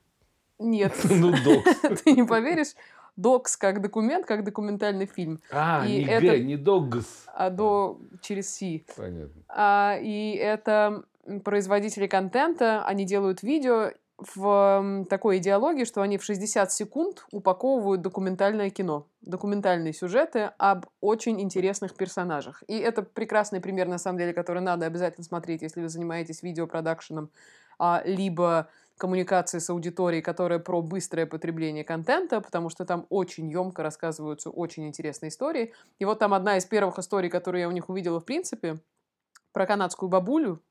Нет. 0.57 0.93
Ну, 1.09 1.31
докс. 1.43 1.79
Ты 2.03 2.13
не 2.13 2.23
поверишь. 2.23 2.73
Докс 3.15 3.57
как 3.57 3.81
документ, 3.81 4.25
как 4.25 4.43
документальный 4.43 5.05
фильм. 5.05 5.41
А, 5.51 5.85
и 5.85 5.99
не 5.99 6.05
это, 6.05 6.25
Г, 6.25 6.39
не 6.39 6.57
догс. 6.57 7.25
А 7.33 7.49
до 7.49 7.99
через 8.21 8.53
Си. 8.55 8.85
Понятно. 8.95 9.41
А, 9.49 9.97
и 10.01 10.33
это 10.33 11.03
производители 11.43 12.07
контента, 12.07 12.83
они 12.85 13.05
делают 13.05 13.43
видео 13.43 13.91
в 14.17 15.05
такой 15.09 15.39
идеологии, 15.39 15.85
что 15.85 16.01
они 16.01 16.17
в 16.17 16.23
60 16.23 16.71
секунд 16.71 17.25
упаковывают 17.31 18.01
документальное 18.01 18.69
кино, 18.69 19.07
документальные 19.21 19.93
сюжеты 19.93 20.51
об 20.57 20.85
очень 21.01 21.41
интересных 21.41 21.95
персонажах. 21.95 22.63
И 22.67 22.77
это 22.77 23.01
прекрасный 23.01 23.59
пример, 23.59 23.87
на 23.87 23.97
самом 23.97 24.19
деле, 24.19 24.33
который 24.33 24.61
надо 24.61 24.85
обязательно 24.85 25.23
смотреть, 25.23 25.61
если 25.61 25.81
вы 25.81 25.89
занимаетесь 25.89 26.43
видеопродакшеном, 26.43 27.31
а, 27.79 28.01
либо 28.05 28.69
коммуникации 28.97 29.59
с 29.59 29.69
аудиторией, 29.69 30.21
которая 30.21 30.59
про 30.59 30.81
быстрое 30.81 31.25
потребление 31.25 31.83
контента, 31.83 32.41
потому 32.41 32.69
что 32.69 32.85
там 32.85 33.05
очень 33.09 33.49
емко 33.49 33.83
рассказываются 33.83 34.49
очень 34.49 34.87
интересные 34.87 35.29
истории. 35.29 35.73
И 35.99 36.05
вот 36.05 36.19
там 36.19 36.33
одна 36.33 36.57
из 36.57 36.65
первых 36.65 36.99
историй, 36.99 37.29
которую 37.29 37.61
я 37.61 37.67
у 37.67 37.71
них 37.71 37.89
увидела 37.89 38.19
в 38.19 38.25
принципе, 38.25 38.79
про 39.51 39.65
канадскую 39.65 40.09
бабулю, 40.09 40.61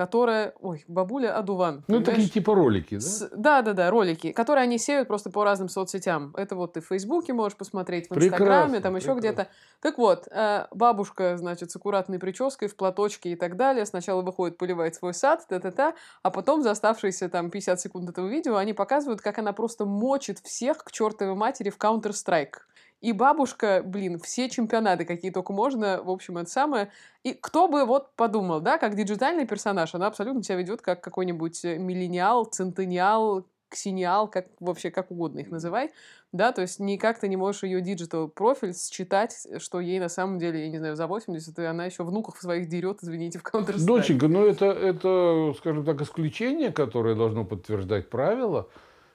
которая... 0.00 0.54
Ой, 0.62 0.82
бабуля 0.88 1.36
Адуван. 1.36 1.84
Ну, 1.86 2.02
такие 2.02 2.26
типа 2.26 2.54
ролики, 2.54 2.94
да? 2.94 3.00
С... 3.02 3.28
Да, 3.36 3.60
да, 3.60 3.74
да, 3.74 3.90
ролики, 3.90 4.32
которые 4.32 4.62
они 4.62 4.78
сеют 4.78 5.08
просто 5.08 5.28
по 5.28 5.44
разным 5.44 5.68
соцсетям. 5.68 6.32
Это 6.38 6.56
вот 6.56 6.72
ты 6.72 6.80
в 6.80 6.86
Фейсбуке 6.86 7.34
можешь 7.34 7.58
посмотреть, 7.58 8.08
в 8.08 8.16
Инстаграме, 8.16 8.80
там 8.80 8.96
еще 8.96 9.12
где-то. 9.12 9.48
Так 9.82 9.98
вот, 9.98 10.26
э, 10.30 10.68
бабушка, 10.70 11.36
значит, 11.36 11.70
с 11.70 11.76
аккуратной 11.76 12.18
прической, 12.18 12.68
в 12.68 12.76
платочке 12.76 13.32
и 13.32 13.36
так 13.36 13.58
далее, 13.58 13.84
сначала 13.84 14.22
выходит, 14.22 14.56
поливает 14.56 14.94
свой 14.94 15.12
сад, 15.12 15.44
та-та-та, 15.46 15.92
а 16.22 16.30
потом 16.30 16.62
за 16.62 16.70
оставшиеся 16.70 17.28
там 17.28 17.50
50 17.50 17.78
секунд 17.78 18.08
этого 18.08 18.26
видео 18.26 18.56
они 18.56 18.72
показывают, 18.72 19.20
как 19.20 19.38
она 19.38 19.52
просто 19.52 19.84
мочит 19.84 20.38
всех 20.38 20.78
к 20.78 20.92
чертовой 20.92 21.34
матери 21.34 21.68
в 21.68 21.76
Counter-Strike. 21.76 22.54
И 23.00 23.12
бабушка, 23.12 23.82
блин, 23.84 24.18
все 24.18 24.48
чемпионаты, 24.50 25.04
какие 25.04 25.30
только 25.30 25.52
можно, 25.52 26.02
в 26.02 26.10
общем, 26.10 26.38
это 26.38 26.50
самое. 26.50 26.90
И 27.22 27.32
кто 27.32 27.66
бы 27.66 27.84
вот 27.84 28.14
подумал, 28.14 28.60
да, 28.60 28.78
как 28.78 28.94
диджитальный 28.94 29.46
персонаж, 29.46 29.94
она 29.94 30.06
абсолютно 30.06 30.42
себя 30.42 30.56
ведет 30.56 30.82
как 30.82 31.00
какой-нибудь 31.00 31.64
э, 31.64 31.78
миллениал, 31.78 32.44
центениал, 32.44 33.46
ксениал, 33.70 34.28
как 34.28 34.48
вообще 34.58 34.90
как 34.90 35.10
угодно 35.10 35.38
их 35.38 35.50
называй, 35.50 35.90
да, 36.32 36.52
то 36.52 36.60
есть 36.60 36.80
никак 36.80 37.18
ты 37.18 37.28
не 37.28 37.36
можешь 37.36 37.62
ее 37.62 37.80
digital 37.80 38.28
профиль 38.28 38.74
считать, 38.74 39.46
что 39.58 39.80
ей 39.80 39.98
на 39.98 40.08
самом 40.08 40.38
деле, 40.38 40.64
я 40.64 40.68
не 40.68 40.78
знаю, 40.78 40.96
за 40.96 41.06
80, 41.06 41.58
и 41.58 41.64
она 41.64 41.86
еще 41.86 42.04
внуков 42.04 42.36
своих 42.38 42.68
дерет, 42.68 42.98
извините, 43.02 43.38
в 43.38 43.42
counter. 43.42 43.82
Доченька, 43.82 44.28
ну 44.28 44.44
это, 44.44 44.66
это, 44.66 45.54
скажем 45.56 45.84
так, 45.84 46.00
исключение, 46.02 46.72
которое 46.72 47.14
должно 47.14 47.44
подтверждать 47.44 48.10
правила, 48.10 48.68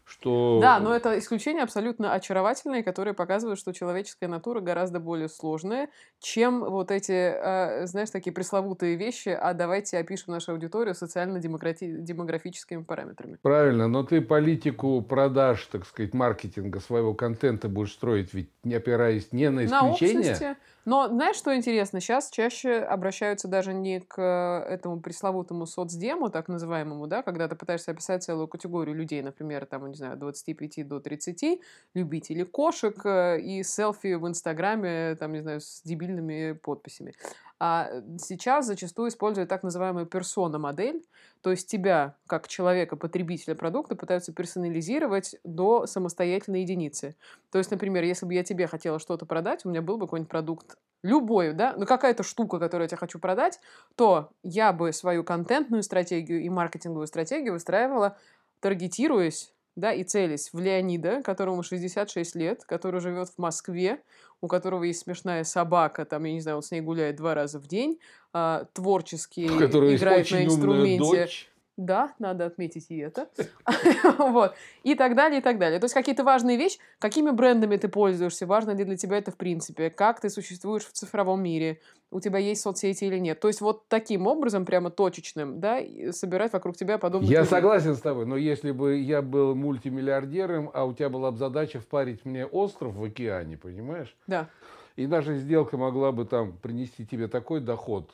что... 0.05 0.59
Да, 0.61 0.79
но 0.79 0.95
это 0.95 1.17
исключение 1.17 1.63
абсолютно 1.63 2.13
очаровательное, 2.13 2.83
которое 2.83 3.13
показывает, 3.13 3.57
что 3.57 3.73
человеческая 3.73 4.27
натура 4.27 4.61
гораздо 4.61 4.99
более 4.99 5.27
сложная, 5.27 5.89
чем 6.19 6.63
вот 6.63 6.91
эти, 6.91 7.11
э, 7.11 7.87
знаешь, 7.87 8.11
такие 8.11 8.31
пресловутые 8.31 8.95
вещи, 8.95 9.29
а 9.29 9.53
давайте 9.53 9.97
опишем 9.97 10.33
нашу 10.33 10.51
аудиторию 10.51 10.93
социально-демографическими 10.93 12.83
параметрами. 12.83 13.39
Правильно, 13.41 13.87
но 13.87 14.03
ты 14.03 14.21
политику 14.21 15.01
продаж, 15.01 15.65
так 15.71 15.85
сказать, 15.87 16.13
маркетинга 16.13 16.79
своего 16.79 17.15
контента 17.15 17.67
будешь 17.67 17.93
строить, 17.93 18.33
ведь 18.33 18.51
не 18.63 18.75
опираясь 18.75 19.31
не 19.31 19.49
на 19.49 19.65
исключения. 19.65 20.37
На 20.39 20.57
но 20.85 21.07
знаешь, 21.07 21.35
что 21.35 21.55
интересно? 21.55 21.99
Сейчас 21.99 22.29
чаще 22.29 22.77
обращаются 22.77 23.47
даже 23.47 23.73
не 23.73 24.01
к 24.01 24.21
этому 24.21 24.99
пресловутому 25.01 25.65
соцдему, 25.65 26.29
так 26.29 26.47
называемому, 26.47 27.07
да, 27.07 27.23
когда 27.23 27.47
ты 27.47 27.55
пытаешься 27.55 27.91
описать 27.91 28.23
целую 28.23 28.47
категорию 28.47 28.95
людей, 28.95 29.23
например, 29.23 29.65
там, 29.65 29.87
не 29.95 29.97
знаю, 29.97 30.13
от 30.13 30.19
25 30.19 30.87
до 30.87 30.99
30, 30.99 31.61
любителей 31.93 32.43
кошек 32.43 32.99
э, 33.05 33.39
и 33.39 33.63
селфи 33.63 34.15
в 34.15 34.27
Инстаграме, 34.27 35.15
там, 35.15 35.33
не 35.33 35.41
знаю, 35.41 35.61
с 35.61 35.81
дебильными 35.83 36.51
подписями. 36.51 37.13
А 37.59 37.89
сейчас 38.17 38.65
зачастую 38.65 39.07
используют 39.09 39.49
так 39.49 39.63
называемую 39.63 40.05
персона-модель, 40.05 41.01
то 41.41 41.51
есть 41.51 41.69
тебя, 41.69 42.15
как 42.27 42.49
человека, 42.49 42.97
потребителя 42.97 43.55
продукта, 43.55 43.95
пытаются 43.95 44.33
персонализировать 44.33 45.35
до 45.45 45.87
самостоятельной 45.87 46.61
единицы. 46.61 47.15
То 47.51 47.57
есть, 47.57 47.71
например, 47.71 48.03
если 48.03 48.25
бы 48.25 48.33
я 48.33 48.43
тебе 48.43 48.67
хотела 48.67 48.99
что-то 48.99 49.25
продать, 49.25 49.65
у 49.65 49.69
меня 49.69 49.81
был 49.81 49.97
бы 49.97 50.05
какой-нибудь 50.05 50.29
продукт 50.29 50.77
любой, 51.01 51.53
да, 51.53 51.75
ну 51.77 51.85
какая-то 51.85 52.23
штука, 52.23 52.59
которую 52.59 52.85
я 52.85 52.89
тебе 52.89 52.97
хочу 52.97 53.19
продать, 53.19 53.59
то 53.95 54.31
я 54.43 54.73
бы 54.73 54.91
свою 54.91 55.23
контентную 55.23 55.83
стратегию 55.83 56.41
и 56.41 56.49
маркетинговую 56.49 57.07
стратегию 57.07 57.53
выстраивала, 57.53 58.17
таргетируясь 58.59 59.53
да, 59.75 59.91
и 59.91 60.03
целясь 60.03 60.51
в 60.53 60.59
Леонида, 60.59 61.21
которому 61.21 61.63
66 61.63 62.35
лет, 62.35 62.63
который 62.65 63.01
живет 63.01 63.29
в 63.29 63.37
Москве, 63.37 64.01
у 64.41 64.47
которого 64.47 64.83
есть 64.83 65.01
смешная 65.01 65.43
собака, 65.43 66.05
там, 66.05 66.23
я 66.23 66.33
не 66.33 66.41
знаю, 66.41 66.57
он 66.57 66.63
с 66.63 66.71
ней 66.71 66.81
гуляет 66.81 67.17
два 67.17 67.33
раза 67.33 67.59
в 67.59 67.67
день, 67.67 67.99
а, 68.33 68.65
творчески 68.73 69.41
играет 69.41 70.31
на 70.31 70.45
инструменте. 70.45 71.29
Да, 71.77 72.13
надо 72.19 72.45
отметить 72.45 72.85
и 72.89 72.97
это. 72.97 73.27
вот. 74.17 74.55
И 74.83 74.95
так 74.95 75.15
далее, 75.15 75.39
и 75.39 75.43
так 75.43 75.59
далее. 75.59 75.79
То 75.79 75.85
есть 75.85 75.93
какие-то 75.93 76.23
важные 76.23 76.57
вещи, 76.57 76.79
какими 76.99 77.31
брендами 77.31 77.75
ты 77.75 77.89
пользуешься, 77.89 78.45
важно 78.45 78.71
ли 78.71 78.85
для 78.85 78.95
тебя 78.95 79.17
это 79.17 79.31
в 79.31 79.37
принципе, 79.37 79.89
как 79.89 80.21
ты 80.21 80.29
существуешь 80.29 80.85
в 80.85 80.93
цифровом 80.93 81.43
мире, 81.43 81.81
у 82.15 82.21
тебя 82.21 82.39
есть 82.39 82.61
соцсети 82.61 83.03
или 83.03 83.17
нет. 83.17 83.41
То 83.41 83.49
есть 83.49 83.59
вот 83.59 83.89
таким 83.89 84.25
образом, 84.25 84.65
прямо 84.65 84.89
точечным, 84.89 85.59
да, 85.59 85.81
собирать 86.11 86.53
вокруг 86.53 86.77
тебя 86.77 86.97
подобных 86.97 87.29
Я 87.29 87.39
людей. 87.39 87.49
согласен 87.49 87.95
с 87.95 87.99
тобой, 87.99 88.25
но 88.25 88.37
если 88.37 88.71
бы 88.71 88.97
я 88.97 89.21
был 89.21 89.53
мультимиллиардером, 89.53 90.71
а 90.73 90.85
у 90.85 90.93
тебя 90.93 91.09
была 91.09 91.31
бы 91.31 91.37
задача 91.37 91.81
впарить 91.81 92.23
мне 92.23 92.45
остров 92.45 92.95
в 92.95 93.03
океане, 93.03 93.57
понимаешь? 93.57 94.15
Да. 94.27 94.49
И 94.95 95.07
наша 95.07 95.35
сделка 95.35 95.75
могла 95.75 96.13
бы 96.13 96.23
там 96.23 96.57
принести 96.57 97.05
тебе 97.05 97.27
такой 97.27 97.59
доход, 97.59 98.09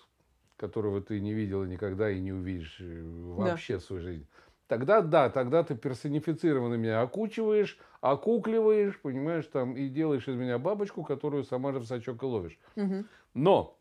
которого 0.57 0.99
ты 0.99 1.19
не 1.19 1.33
видела 1.33 1.63
никогда 1.65 2.09
и 2.09 2.19
не 2.19 2.31
увидишь 2.31 2.77
э, 2.79 3.03
вообще 3.37 3.73
да. 3.73 3.79
в 3.79 3.83
свою 3.83 4.01
жизнь. 4.01 4.27
Тогда 4.65 5.01
да, 5.01 5.29
тогда 5.29 5.63
ты 5.63 5.75
персонифицированно 5.75 6.73
меня 6.73 7.01
окучиваешь, 7.01 7.77
окукливаешь, 7.99 8.99
понимаешь, 8.99 9.45
там, 9.45 9.75
и 9.75 9.89
делаешь 9.89 10.27
из 10.27 10.35
меня 10.35 10.57
бабочку, 10.57 11.03
которую 11.03 11.43
сама 11.43 11.71
же 11.71 11.79
в 11.79 11.85
сачок 11.85 12.23
и 12.23 12.25
ловишь. 12.25 12.57
Угу. 12.75 13.05
Но 13.35 13.77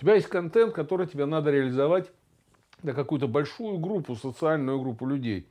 у 0.00 0.02
тебя 0.02 0.14
есть 0.14 0.28
контент, 0.28 0.72
который 0.72 1.06
тебе 1.06 1.26
надо 1.26 1.50
реализовать 1.50 2.10
на 2.82 2.94
какую-то 2.94 3.28
большую 3.28 3.78
группу, 3.78 4.16
социальную 4.16 4.80
группу 4.80 5.04
людей. 5.04 5.46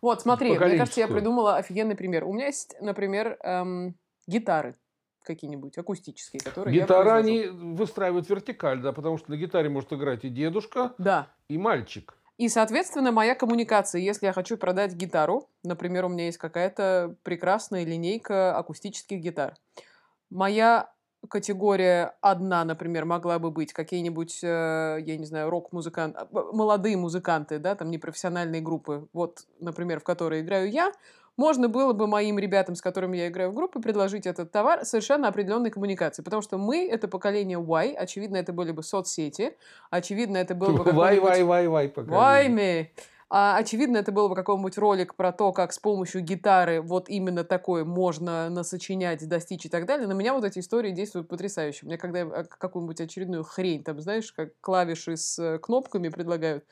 Вот, 0.00 0.22
смотри, 0.22 0.56
мне 0.56 0.78
кажется, 0.78 1.00
я 1.00 1.06
придумала 1.06 1.56
офигенный 1.56 1.94
пример. 1.94 2.24
У 2.24 2.32
меня 2.32 2.46
есть, 2.46 2.74
например, 2.80 3.36
эм, 3.42 3.94
гитары 4.26 4.74
какие-нибудь 5.22 5.76
акустические, 5.76 6.40
которые 6.40 6.80
Гитара 6.80 7.16
они 7.16 7.46
выстраивают 7.46 8.28
вертикаль, 8.30 8.80
да, 8.80 8.92
потому 8.92 9.18
что 9.18 9.30
на 9.30 9.36
гитаре 9.36 9.68
может 9.68 9.92
играть 9.92 10.24
и 10.24 10.30
дедушка, 10.30 10.94
да. 10.96 11.28
и 11.48 11.58
мальчик. 11.58 12.16
И, 12.38 12.48
соответственно, 12.48 13.12
моя 13.12 13.34
коммуникация, 13.34 14.00
если 14.00 14.26
я 14.26 14.32
хочу 14.32 14.56
продать 14.56 14.94
гитару, 14.94 15.50
например, 15.62 16.06
у 16.06 16.08
меня 16.08 16.26
есть 16.26 16.38
какая-то 16.38 17.16
прекрасная 17.22 17.84
линейка 17.84 18.56
акустических 18.56 19.20
гитар. 19.20 19.54
Моя 20.30 20.93
категория 21.28 22.14
одна, 22.20 22.64
например, 22.64 23.04
могла 23.04 23.38
бы 23.38 23.50
быть 23.50 23.72
какие-нибудь, 23.72 24.40
э, 24.42 24.98
я 25.00 25.16
не 25.16 25.24
знаю, 25.24 25.50
рок-музыканты, 25.50 26.20
молодые 26.30 26.96
музыканты, 26.96 27.58
да, 27.58 27.74
там 27.74 27.90
непрофессиональные 27.90 28.60
группы, 28.60 29.08
вот, 29.12 29.46
например, 29.60 30.00
в 30.00 30.04
которые 30.04 30.42
играю 30.42 30.70
я, 30.70 30.92
можно 31.36 31.68
было 31.68 31.92
бы 31.92 32.06
моим 32.06 32.38
ребятам, 32.38 32.76
с 32.76 32.82
которыми 32.82 33.16
я 33.16 33.28
играю 33.28 33.50
в 33.50 33.54
группе, 33.54 33.80
предложить 33.80 34.26
этот 34.26 34.52
товар 34.52 34.84
совершенно 34.84 35.28
определенной 35.28 35.70
коммуникации. 35.70 36.22
Потому 36.22 36.42
что 36.42 36.58
мы— 36.58 36.88
это 36.90 37.08
поколение 37.08 37.58
Y, 37.58 37.94
очевидно, 37.96 38.36
это 38.36 38.52
были 38.52 38.70
бы 38.70 38.82
соцсети, 38.82 39.56
очевидно, 39.90 40.36
это 40.36 40.54
было 40.54 40.76
бы 40.76 40.84
Вай, 40.92 41.18
вай, 41.18 41.42
вай, 41.42 41.66
вай, 41.66 41.92
Вай, 41.96 42.48
А, 43.36 43.56
очевидно, 43.56 43.96
это 43.96 44.12
был 44.12 44.28
бы 44.28 44.36
какой-нибудь 44.36 44.78
ролик 44.78 45.16
про 45.16 45.32
то, 45.32 45.52
как 45.52 45.72
с 45.72 45.80
помощью 45.80 46.20
гитары 46.22 46.80
вот 46.80 47.08
именно 47.08 47.42
такое 47.42 47.84
можно 47.84 48.48
насочинять, 48.48 49.28
достичь 49.28 49.66
и 49.66 49.68
так 49.68 49.86
далее. 49.86 50.06
На 50.06 50.12
меня 50.12 50.34
вот 50.34 50.44
эти 50.44 50.60
истории 50.60 50.92
действуют 50.92 51.26
потрясающе. 51.28 51.84
Мне 51.86 51.98
когда 51.98 52.20
а, 52.22 52.44
какую-нибудь 52.44 53.00
очередную 53.00 53.42
хрень, 53.42 53.82
там, 53.82 54.00
знаешь, 54.00 54.30
как 54.32 54.50
клавиши 54.60 55.16
с 55.16 55.36
э, 55.40 55.58
кнопками 55.58 56.10
предлагают, 56.10 56.64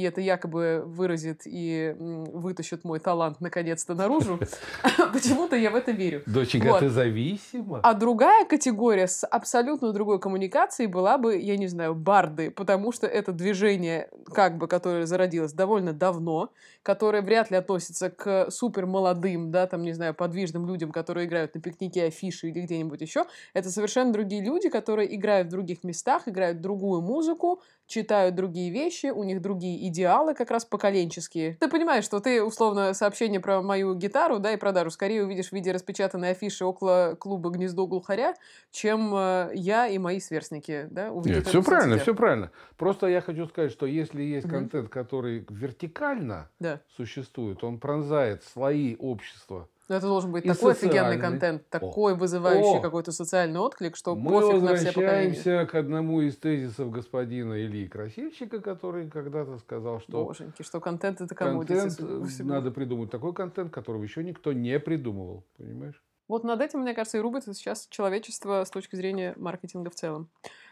и 0.00 0.02
это 0.02 0.20
якобы 0.20 0.82
выразит 0.86 1.42
и 1.44 1.94
вытащит 1.98 2.84
мой 2.84 3.00
талант 3.00 3.40
наконец-то 3.40 3.94
наружу. 3.94 4.38
Почему-то 5.12 5.56
я 5.56 5.70
в 5.70 5.76
это 5.76 5.92
верю. 5.92 6.22
Доченька, 6.26 6.78
ты 6.78 6.88
зависима. 6.88 7.80
А 7.82 7.94
другая 7.94 8.46
категория 8.46 9.06
с 9.06 9.26
абсолютно 9.26 9.92
другой 9.92 10.18
коммуникацией 10.18 10.86
была 10.86 11.18
бы, 11.18 11.38
я 11.38 11.56
не 11.56 11.68
знаю, 11.68 11.94
барды, 11.94 12.50
потому 12.50 12.92
что 12.92 13.06
это 13.06 13.32
движение, 13.32 14.08
как 14.32 14.56
бы, 14.56 14.68
которое 14.68 15.06
зародилось 15.06 15.52
довольно 15.52 15.92
давно, 15.92 16.50
которое 16.82 17.22
вряд 17.22 17.50
ли 17.50 17.58
относится 17.58 18.08
к 18.10 18.50
супер 18.50 18.86
молодым, 18.86 19.50
да, 19.50 19.66
там, 19.66 19.82
не 19.82 19.92
знаю, 19.92 20.14
подвижным 20.14 20.66
людям, 20.66 20.92
которые 20.92 21.26
играют 21.26 21.54
на 21.54 21.60
пикнике, 21.60 22.04
афиши 22.04 22.48
или 22.48 22.60
где-нибудь 22.62 23.00
еще. 23.02 23.26
Это 23.52 23.70
совершенно 23.70 24.12
другие 24.12 24.42
люди, 24.42 24.70
которые 24.70 25.14
играют 25.14 25.48
в 25.48 25.50
других 25.50 25.84
местах, 25.84 26.26
играют 26.26 26.60
другую 26.60 27.02
музыку, 27.02 27.60
читают 27.90 28.36
другие 28.36 28.70
вещи, 28.70 29.06
у 29.06 29.24
них 29.24 29.42
другие 29.42 29.86
идеалы 29.88 30.34
как 30.34 30.50
раз 30.50 30.64
поколенческие. 30.64 31.56
Ты 31.60 31.68
понимаешь, 31.68 32.04
что 32.04 32.20
ты, 32.20 32.42
условно, 32.42 32.94
сообщение 32.94 33.40
про 33.40 33.60
мою 33.60 33.94
гитару, 33.94 34.38
да, 34.38 34.52
и 34.52 34.56
продажу 34.56 34.90
скорее 34.90 35.24
увидишь 35.24 35.48
в 35.48 35.52
виде 35.52 35.72
распечатанной 35.72 36.30
афиши 36.30 36.64
около 36.64 37.16
клуба 37.18 37.50
«Гнездо 37.50 37.86
глухаря», 37.86 38.34
чем 38.70 39.12
э, 39.14 39.50
я 39.54 39.88
и 39.88 39.98
мои 39.98 40.20
сверстники, 40.20 40.86
да, 40.90 41.10
Нет, 41.24 41.48
все 41.48 41.62
правильно, 41.62 41.98
все 41.98 42.14
правильно. 42.14 42.50
Просто 42.76 43.08
я 43.08 43.20
хочу 43.20 43.46
сказать, 43.46 43.72
что 43.72 43.86
если 43.86 44.22
есть 44.22 44.46
угу. 44.46 44.54
контент, 44.54 44.88
который 44.88 45.44
вертикально 45.50 46.48
да. 46.60 46.80
существует, 46.96 47.64
он 47.64 47.78
пронзает 47.78 48.44
слои 48.44 48.94
общества, 48.98 49.68
но 49.90 49.96
это 49.96 50.06
должен 50.06 50.30
быть 50.30 50.44
и 50.44 50.48
такой 50.48 50.70
офигенный 50.70 51.18
контент, 51.18 51.68
такой 51.68 52.12
О. 52.12 52.16
вызывающий 52.16 52.78
О. 52.78 52.80
какой-то 52.80 53.10
социальный 53.10 53.58
отклик, 53.58 53.96
что 53.96 54.14
Мы 54.14 54.30
пофиг 54.30 54.62
на 54.62 54.76
все 54.76 54.92
поколения. 54.92 55.66
к 55.66 55.74
одному 55.74 56.20
из 56.20 56.36
тезисов 56.36 56.92
господина 56.92 57.60
Ильи 57.60 57.88
Красильщика, 57.88 58.60
который 58.60 59.10
когда-то 59.10 59.58
сказал, 59.58 60.00
что... 60.00 60.24
Боженьки, 60.24 60.62
что 60.62 60.78
контент 60.78 61.20
это 61.20 61.34
кому 61.34 61.64
Контент, 61.64 61.98
надо 62.38 62.70
придумать 62.70 63.10
такой 63.10 63.34
контент, 63.34 63.72
которого 63.72 64.04
еще 64.04 64.22
никто 64.22 64.52
не 64.52 64.78
придумывал, 64.78 65.44
понимаешь? 65.56 66.00
Вот 66.28 66.44
над 66.44 66.60
этим, 66.60 66.82
мне 66.82 66.94
кажется, 66.94 67.18
и 67.18 67.20
рубится 67.20 67.52
сейчас 67.52 67.88
человечество 67.90 68.62
с 68.62 68.70
точки 68.70 68.94
зрения 68.94 69.34
маркетинга 69.36 69.90
в 69.90 69.96
целом. 69.96 70.28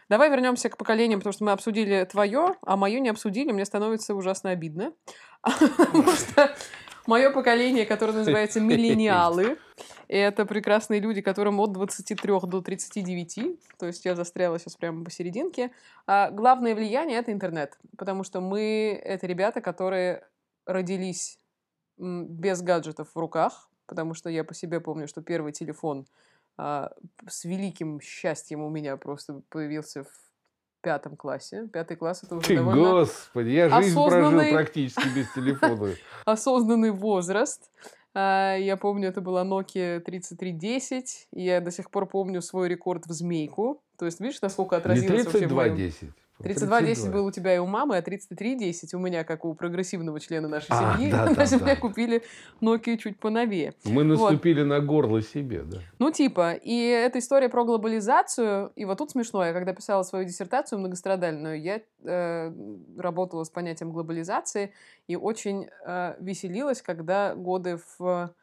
Давай 0.07 0.29
вернемся 0.29 0.69
к 0.69 0.77
поколениям, 0.77 1.19
потому 1.19 1.33
что 1.33 1.43
мы 1.43 1.51
обсудили 1.51 2.07
твое, 2.09 2.55
а 2.61 2.77
мое 2.77 3.01
не 3.01 3.09
обсудили. 3.09 3.51
Мне 3.51 3.65
становится 3.65 4.15
ужасно 4.15 4.51
обидно. 4.51 4.93
Потому 5.43 6.11
что 6.13 6.55
мое 7.07 7.31
поколение, 7.31 7.85
которое 7.85 8.13
называется 8.13 8.59
миллениалы. 8.61 9.57
Это 10.07 10.45
прекрасные 10.45 10.99
люди, 10.99 11.21
которым 11.21 11.59
от 11.59 11.71
23 11.71 12.33
до 12.43 12.61
39. 12.61 13.59
То 13.77 13.85
есть 13.85 14.05
я 14.05 14.15
застряла 14.15 14.57
сейчас 14.59 14.75
прямо 14.75 15.03
посерединке. 15.03 15.71
А 16.07 16.31
главное 16.31 16.73
влияние— 16.73 17.17
это 17.19 17.31
интернет. 17.31 17.77
Потому 17.97 18.23
что 18.23 18.41
мы— 18.41 18.99
это 19.03 19.27
ребята, 19.27 19.61
которые 19.61 20.27
родились 20.65 21.39
без 21.97 22.61
гаджетов 22.61 23.09
в 23.13 23.19
руках. 23.19 23.69
Потому 23.85 24.13
что 24.13 24.29
я 24.29 24.43
по 24.43 24.53
себе 24.53 24.79
помню, 24.79 25.07
что 25.07 25.21
первый 25.21 25.51
телефон 25.51 26.07
а, 26.57 26.91
с 27.27 27.45
великим 27.45 28.01
счастьем 28.01 28.61
у 28.61 28.69
меня 28.69 28.97
просто 28.97 29.41
появился 29.49 30.03
в 30.03 30.28
пятом 30.81 31.15
классе. 31.15 31.67
Пятый 31.71 31.97
класс 31.97 32.23
это 32.23 32.35
уже 32.35 32.47
Ты, 32.47 32.55
довольно 32.55 32.91
Господи, 32.91 33.49
я 33.49 33.69
жизнь 33.69 33.91
осознанный... 33.91 34.31
прожил 34.31 34.53
практически 34.53 35.07
без 35.15 35.31
телефона. 35.33 35.93
Осознанный 36.25 36.91
возраст. 36.91 37.69
А, 38.13 38.55
я 38.55 38.77
помню, 38.77 39.09
это 39.09 39.21
была 39.21 39.43
Nokia 39.43 39.99
3310, 39.99 41.27
и 41.33 41.43
я 41.43 41.61
до 41.61 41.71
сих 41.71 41.91
пор 41.91 42.07
помню 42.07 42.41
свой 42.41 42.67
рекорд 42.67 43.05
в 43.05 43.11
змейку. 43.11 43.81
То 43.97 44.05
есть, 44.05 44.19
видишь, 44.19 44.41
насколько 44.41 44.77
отразилось 44.77 45.25
Не 45.25 45.31
3210. 45.31 46.09
3210 46.41 47.11
был 47.11 47.25
у 47.25 47.31
тебя 47.31 47.55
и 47.55 47.57
у 47.57 47.65
мамы, 47.65 47.97
а 47.97 48.01
3310 48.01 48.93
у 48.93 48.99
меня, 48.99 49.23
как 49.23 49.43
у 49.45 49.53
прогрессивного 49.53 50.19
члена 50.19 50.47
нашей 50.47 50.67
а, 50.69 50.97
семьи. 50.97 51.11
Да, 51.11 51.29
на 51.37 51.45
земле 51.45 51.75
да. 51.75 51.81
купили 51.81 52.23
Nokia 52.61 52.97
чуть 52.97 53.19
поновее. 53.19 53.73
Мы 53.83 54.03
наступили 54.03 54.61
вот. 54.61 54.67
на 54.67 54.79
горло 54.79 55.21
себе, 55.21 55.63
да. 55.63 55.79
Ну, 55.99 56.11
типа. 56.11 56.53
И 56.53 56.77
эта 56.87 57.19
история 57.19 57.49
про 57.49 57.65
глобализацию. 57.65 58.71
И 58.75 58.85
вот 58.85 58.97
тут 58.97 59.11
смешно. 59.11 59.45
Я 59.45 59.53
когда 59.53 59.73
писала 59.73 60.03
свою 60.03 60.25
диссертацию 60.25 60.79
многострадальную, 60.79 61.61
я 61.61 61.81
э, 62.03 62.53
работала 62.97 63.43
с 63.43 63.49
понятием 63.49 63.91
глобализации 63.91 64.73
и 65.07 65.15
очень 65.15 65.67
э, 65.85 66.15
веселилась, 66.19 66.81
когда 66.81 67.35
годы 67.35 67.79
в 67.97 68.33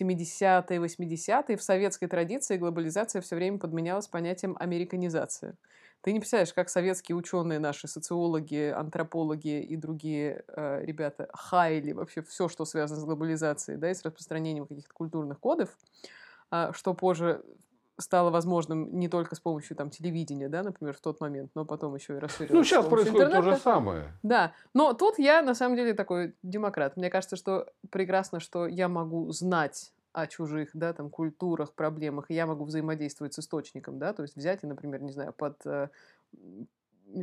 70-е, 0.00 0.80
80-е 0.80 1.56
в 1.56 1.62
советской 1.62 2.06
традиции 2.06 2.56
глобализация 2.56 3.22
все 3.22 3.36
время 3.36 3.58
подменялась 3.58 4.08
понятием 4.08 4.56
американизация. 4.58 5.56
Ты 6.04 6.12
не 6.12 6.20
представляешь, 6.20 6.52
как 6.52 6.68
советские 6.68 7.16
ученые, 7.16 7.58
наши 7.58 7.88
социологи, 7.88 8.70
антропологи 8.70 9.62
и 9.62 9.74
другие 9.74 10.44
э, 10.48 10.84
ребята 10.84 11.30
хайли 11.32 11.92
вообще 11.92 12.20
все, 12.20 12.48
что 12.48 12.66
связано 12.66 13.00
с 13.00 13.04
глобализацией, 13.04 13.78
да, 13.78 13.90
и 13.90 13.94
с 13.94 14.04
распространением 14.04 14.66
каких-то 14.66 14.92
культурных 14.92 15.40
кодов, 15.40 15.70
э, 16.50 16.72
что 16.74 16.92
позже 16.92 17.42
стало 17.98 18.28
возможным 18.28 18.98
не 18.98 19.08
только 19.08 19.34
с 19.34 19.40
помощью 19.40 19.78
там 19.78 19.88
телевидения, 19.88 20.50
да, 20.50 20.62
например, 20.62 20.94
в 20.94 21.00
тот 21.00 21.22
момент, 21.22 21.52
но 21.54 21.64
потом 21.64 21.94
еще 21.94 22.16
и 22.16 22.18
расширилось. 22.18 22.52
Ну, 22.52 22.64
сейчас 22.64 22.84
происходит 22.84 23.28
интернета. 23.28 23.42
то 23.42 23.54
же 23.54 23.56
самое. 23.62 24.12
Да, 24.22 24.52
но 24.74 24.92
тут 24.92 25.18
я 25.18 25.40
на 25.40 25.54
самом 25.54 25.74
деле 25.74 25.94
такой 25.94 26.34
демократ. 26.42 26.98
Мне 26.98 27.08
кажется, 27.08 27.36
что 27.36 27.72
прекрасно, 27.90 28.40
что 28.40 28.66
я 28.66 28.88
могу 28.88 29.32
знать 29.32 29.93
о 30.14 30.26
чужих, 30.28 30.70
да, 30.74 30.92
там, 30.92 31.10
культурах, 31.10 31.74
проблемах, 31.74 32.30
и 32.30 32.34
я 32.34 32.46
могу 32.46 32.64
взаимодействовать 32.64 33.34
с 33.34 33.40
источником, 33.40 33.98
да, 33.98 34.12
то 34.12 34.22
есть 34.22 34.36
взять 34.36 34.62
и, 34.62 34.66
например, 34.66 35.02
не 35.02 35.12
знаю, 35.12 35.32
под 35.32 35.60
э, 35.66 35.88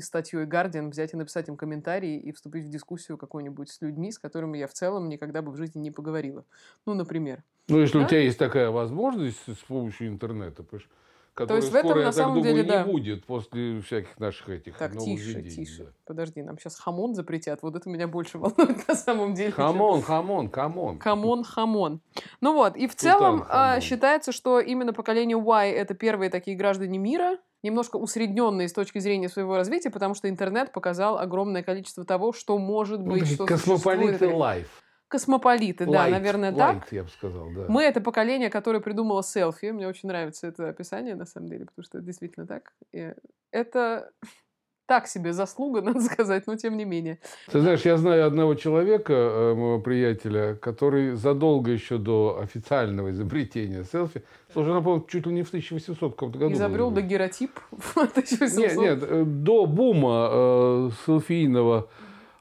статьей 0.01 0.43
Guardian 0.43 0.89
взять 0.89 1.13
и 1.13 1.17
написать 1.17 1.47
им 1.47 1.55
комментарий 1.55 2.17
и 2.17 2.31
вступить 2.33 2.65
в 2.65 2.69
дискуссию 2.69 3.17
какой-нибудь 3.17 3.69
с 3.69 3.81
людьми, 3.81 4.11
с 4.11 4.19
которыми 4.19 4.57
я 4.57 4.67
в 4.67 4.73
целом 4.73 5.07
никогда 5.07 5.41
бы 5.41 5.51
в 5.51 5.55
жизни 5.55 5.79
не 5.79 5.91
поговорила. 5.91 6.45
Ну, 6.85 6.93
например. 6.93 7.43
Ну, 7.69 7.79
если 7.79 7.97
да? 7.97 8.05
у 8.05 8.07
тебя 8.07 8.19
есть 8.19 8.37
такая 8.37 8.69
возможность 8.69 9.47
с 9.47 9.63
помощью 9.63 10.09
интернета, 10.09 10.63
понимаешь, 10.63 10.89
то 11.35 11.55
есть 11.55 11.71
в 11.71 11.75
этом 11.75 11.99
на 11.99 12.11
самом 12.11 12.41
думаю, 12.41 12.55
деле, 12.55 12.67
да. 12.67 12.83
не 12.83 12.91
будет 12.91 13.25
после 13.25 13.81
всяких 13.81 14.19
наших 14.19 14.49
этих 14.49 14.77
Так, 14.77 14.97
тише, 14.97 15.41
тише. 15.41 15.85
Да. 15.85 15.91
Подожди, 16.05 16.41
нам 16.41 16.59
сейчас 16.59 16.77
хамон 16.77 17.15
запретят. 17.15 17.61
Вот 17.61 17.75
это 17.75 17.89
меня 17.89 18.07
больше 18.07 18.37
волнует 18.39 18.87
на 18.87 18.95
самом 18.95 19.33
деле. 19.33 19.51
Хамон, 19.51 20.01
хамон, 20.01 20.49
хамон. 20.49 20.99
Хамон, 20.99 21.43
хамон. 21.43 22.01
Ну 22.41 22.53
вот, 22.53 22.75
и 22.75 22.87
в 22.87 22.95
целом 22.95 23.45
а, 23.49 23.79
считается, 23.79 24.31
что 24.31 24.59
именно 24.59 24.93
поколение 24.93 25.37
Y 25.37 25.71
это 25.71 25.93
первые 25.93 26.29
такие 26.29 26.57
граждане 26.57 26.97
мира, 26.97 27.37
немножко 27.63 27.95
усредненные 27.97 28.67
с 28.67 28.73
точки 28.73 28.99
зрения 28.99 29.29
своего 29.29 29.55
развития, 29.55 29.89
потому 29.89 30.15
что 30.15 30.29
интернет 30.29 30.71
показал 30.71 31.17
огромное 31.17 31.63
количество 31.63 32.03
того, 32.03 32.33
что 32.33 32.57
может 32.57 33.01
быть, 33.01 33.21
ну, 33.21 33.25
что 33.25 33.45
Космополиты 33.45 34.27
лайф. 34.33 34.83
Космополиты, 35.11 35.83
light, 35.83 35.91
да, 35.91 36.07
наверное, 36.07 36.51
light, 36.53 36.79
так. 36.79 36.91
я 36.93 37.03
бы 37.03 37.09
сказал, 37.09 37.49
да. 37.53 37.65
Мы 37.67 37.83
это 37.83 37.99
поколение, 37.99 38.49
которое 38.49 38.79
придумало 38.79 39.21
селфи. 39.23 39.71
Мне 39.71 39.85
очень 39.85 40.07
нравится 40.07 40.47
это 40.47 40.69
описание, 40.69 41.15
на 41.15 41.25
самом 41.25 41.49
деле, 41.49 41.65
потому 41.65 41.83
что 41.83 41.97
это 41.97 42.07
действительно 42.07 42.47
так. 42.47 42.71
И 42.93 43.13
это 43.51 44.09
так 44.87 45.07
себе 45.07 45.33
заслуга, 45.33 45.81
надо 45.83 45.99
сказать, 45.99 46.47
но 46.47 46.55
тем 46.55 46.77
не 46.77 46.85
менее. 46.85 47.19
Ты 47.51 47.59
знаешь, 47.59 47.81
я 47.81 47.97
знаю 47.97 48.25
одного 48.25 48.55
человека, 48.55 49.11
э, 49.11 49.53
моего 49.53 49.81
приятеля, 49.81 50.55
который 50.55 51.15
задолго 51.15 51.71
еще 51.71 51.97
до 51.97 52.39
официального 52.41 53.11
изобретения 53.11 53.83
селфи, 53.83 54.23
слушай, 54.53 54.73
напомню, 54.73 55.05
чуть 55.09 55.27
ли 55.27 55.33
не 55.33 55.43
в 55.43 55.49
1800 55.49 56.13
каком-то 56.13 56.39
году. 56.39 56.53
Изобрел 56.53 56.89
дагеротип 56.89 57.59
в 57.71 57.97
1800? 57.97 58.57
Нет, 58.57 58.77
нет, 58.77 59.03
э, 59.03 59.25
до 59.25 59.65
бума 59.65 60.29
э, 60.31 60.89
селфийного 61.05 61.89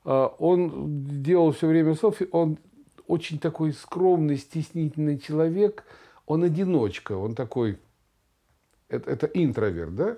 он 0.04 1.22
делал 1.22 1.52
все 1.52 1.66
время 1.66 1.94
селфи, 1.94 2.28
он 2.32 2.58
очень 3.06 3.38
такой 3.38 3.72
скромный, 3.72 4.36
стеснительный 4.36 5.18
человек, 5.18 5.84
он 6.26 6.44
одиночка, 6.44 7.12
он 7.12 7.34
такой, 7.34 7.78
это, 8.88 9.10
это 9.10 9.26
интроверт, 9.26 9.94
да? 9.94 10.16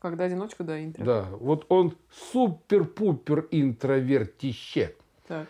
Когда 0.00 0.24
одиночка, 0.24 0.64
да, 0.64 0.82
интроверт. 0.82 1.06
Да, 1.06 1.36
вот 1.38 1.66
он 1.68 1.94
супер-пупер 2.32 3.46
интровертище. 3.50 4.94
Так. 5.26 5.46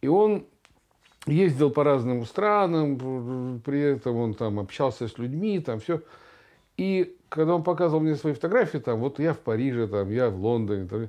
И 0.00 0.08
он 0.08 0.46
ездил 1.26 1.70
по 1.70 1.84
разным 1.84 2.24
странам, 2.24 3.60
при 3.64 3.80
этом 3.80 4.16
он 4.16 4.34
там 4.34 4.58
общался 4.58 5.08
с 5.08 5.18
людьми, 5.18 5.60
там 5.60 5.80
все. 5.80 6.00
И 6.76 7.16
когда 7.28 7.54
он 7.54 7.62
показывал 7.62 8.02
мне 8.02 8.14
свои 8.14 8.32
фотографии, 8.32 8.78
там, 8.78 9.00
вот 9.00 9.18
я 9.18 9.34
в 9.34 9.40
Париже, 9.40 9.86
там, 9.86 10.10
я 10.10 10.30
в 10.30 10.40
Лондоне, 10.40 10.88
там, 10.88 11.08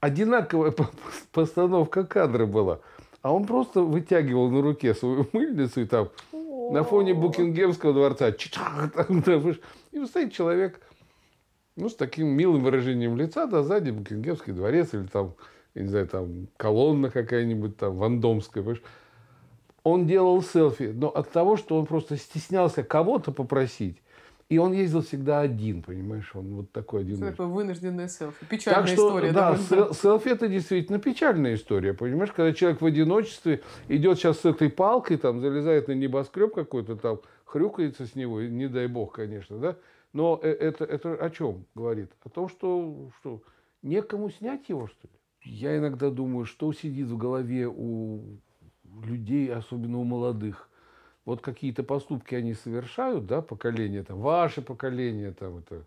одинаковая 0.00 0.74
постановка 1.32 2.04
кадра 2.04 2.46
была. 2.46 2.80
А 3.22 3.32
он 3.32 3.46
просто 3.46 3.82
вытягивал 3.82 4.50
на 4.50 4.62
руке 4.62 4.94
свою 4.94 5.26
мыльницу 5.32 5.80
и 5.80 5.86
там 5.86 6.10
на 6.32 6.84
фоне 6.84 7.14
Букингемского 7.14 7.92
дворца 7.92 8.28
и 9.92 10.06
стоит 10.06 10.32
человек 10.32 10.80
ну, 11.76 11.88
с 11.88 11.94
таким 11.94 12.28
милым 12.28 12.64
выражением 12.64 13.16
лица, 13.16 13.46
да, 13.46 13.62
сзади 13.62 13.90
Букингемский 13.90 14.52
дворец 14.52 14.94
или 14.94 15.04
там 15.04 15.34
я 15.78 15.82
не 15.82 15.88
знаю, 15.90 16.08
там, 16.08 16.48
колонна 16.56 17.08
какая-нибудь 17.08 17.76
там, 17.76 17.96
вандомская, 17.96 18.64
понимаешь? 18.64 18.82
Он 19.84 20.06
делал 20.08 20.42
селфи, 20.42 20.92
но 20.94 21.08
от 21.08 21.30
того, 21.30 21.56
что 21.56 21.78
он 21.78 21.86
просто 21.86 22.16
стеснялся 22.16 22.82
кого-то 22.82 23.30
попросить, 23.30 24.02
и 24.48 24.56
он 24.56 24.72
ездил 24.72 25.02
всегда 25.02 25.40
один, 25.40 25.82
понимаешь, 25.82 26.30
он 26.34 26.54
вот 26.54 26.72
такой 26.72 27.02
один. 27.02 27.20
Такое 27.20 27.46
вынужденное 27.46 28.08
селфи. 28.08 28.46
Печальная 28.46 28.82
так 28.82 28.88
что, 28.88 29.08
история. 29.08 29.32
Да, 29.32 29.56
довольно. 29.56 29.94
селфи 29.94 30.28
это 30.28 30.48
действительно 30.48 30.98
печальная 30.98 31.54
история, 31.54 31.92
понимаешь, 31.92 32.32
когда 32.32 32.52
человек 32.54 32.80
в 32.80 32.86
одиночестве 32.86 33.62
идет 33.88 34.18
сейчас 34.18 34.40
с 34.40 34.44
этой 34.46 34.70
палкой, 34.70 35.18
там, 35.18 35.40
залезает 35.40 35.88
на 35.88 35.92
небоскреб 35.92 36.54
какой-то, 36.54 36.96
там, 36.96 37.20
хрюкается 37.44 38.06
с 38.06 38.14
него, 38.14 38.40
не 38.40 38.68
дай 38.68 38.86
бог, 38.86 39.14
конечно, 39.14 39.58
да, 39.58 39.76
но 40.14 40.40
э, 40.42 40.48
это, 40.48 40.84
это 40.84 41.14
о 41.14 41.30
чем 41.30 41.66
говорит? 41.74 42.10
О 42.24 42.30
том, 42.30 42.48
что, 42.48 43.10
что 43.18 43.42
некому 43.82 44.30
снять 44.30 44.68
его, 44.68 44.86
что 44.86 45.08
ли? 45.08 45.12
Я 45.44 45.76
иногда 45.76 46.10
думаю, 46.10 46.46
что 46.46 46.72
сидит 46.72 47.08
в 47.08 47.16
голове 47.16 47.68
у 47.68 48.22
людей, 49.04 49.52
особенно 49.52 49.98
у 49.98 50.04
молодых, 50.04 50.67
вот 51.28 51.42
какие-то 51.42 51.82
поступки 51.82 52.34
они 52.34 52.54
совершают, 52.54 53.26
да, 53.26 53.42
поколение, 53.42 54.02
там, 54.02 54.18
ваше 54.18 54.62
поколение, 54.62 55.32
там, 55.32 55.58
это, 55.58 55.84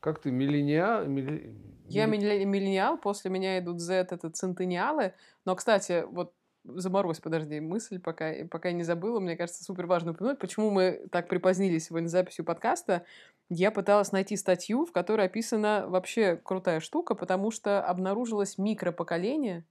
как 0.00 0.18
ты, 0.18 0.30
миллениал? 0.30 1.06
Милли... 1.06 1.54
Я 1.88 2.04
миллениал, 2.04 2.98
после 2.98 3.30
меня 3.30 3.58
идут 3.58 3.80
Z, 3.80 4.08
это 4.10 4.28
центениалы. 4.28 5.14
Но, 5.46 5.56
кстати, 5.56 6.04
вот 6.10 6.34
заморозь, 6.64 7.20
подожди, 7.20 7.58
мысль, 7.58 7.98
пока, 7.98 8.34
пока 8.50 8.68
я 8.68 8.74
не 8.74 8.82
забыла, 8.82 9.18
мне 9.18 9.34
кажется, 9.34 9.64
супер 9.64 9.86
важно 9.86 10.10
упомянуть, 10.10 10.38
почему 10.38 10.70
мы 10.70 11.08
так 11.10 11.26
припозднились 11.26 11.86
сегодня 11.86 12.08
записью 12.08 12.44
подкаста. 12.44 13.06
Я 13.48 13.70
пыталась 13.70 14.12
найти 14.12 14.36
статью, 14.36 14.84
в 14.84 14.92
которой 14.92 15.24
описана 15.24 15.86
вообще 15.88 16.36
крутая 16.36 16.80
штука, 16.80 17.14
потому 17.14 17.50
что 17.50 17.82
обнаружилось 17.82 18.58
микропоколение 18.58 19.64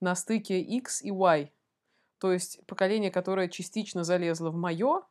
на 0.00 0.14
стыке 0.14 0.58
X 0.62 1.02
и 1.02 1.10
Y. 1.10 1.50
То 2.18 2.32
есть 2.32 2.60
поколение, 2.66 3.10
которое 3.10 3.48
частично 3.48 4.04
залезло 4.04 4.50
в 4.50 4.56
мое, 4.56 5.02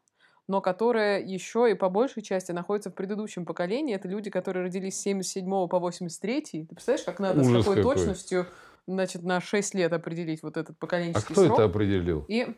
но 0.48 0.62
которое 0.62 1.20
еще 1.20 1.70
и 1.70 1.74
по 1.74 1.90
большей 1.90 2.24
части 2.24 2.52
находится 2.52 2.90
в 2.90 2.96
предыдущем 2.96 3.46
поколении. 3.46 3.96
Это 3.96 4.08
люди, 4.08 4.30
которые 4.30 4.66
родились 4.66 4.98
с 4.98 5.02
77 5.02 5.68
по 5.68 5.80
83. 5.80 6.42
Ты 6.42 6.66
представляешь, 6.68 7.06
как 7.06 7.20
надо 7.20 7.42
Ужас 7.42 7.64
с 7.64 7.66
какой 7.66 7.76
какой. 7.78 7.96
точностью 7.96 8.48
значит, 8.88 9.24
на 9.24 9.42
6 9.42 9.76
лет 9.76 9.92
определить 9.92 10.42
вот 10.44 10.58
этот 10.58 10.78
поколенческий 10.78 11.32
А 11.32 11.34
кто 11.34 11.46
срок. 11.46 11.60
это 11.60 11.66
определил? 11.66 12.24
И 12.30 12.56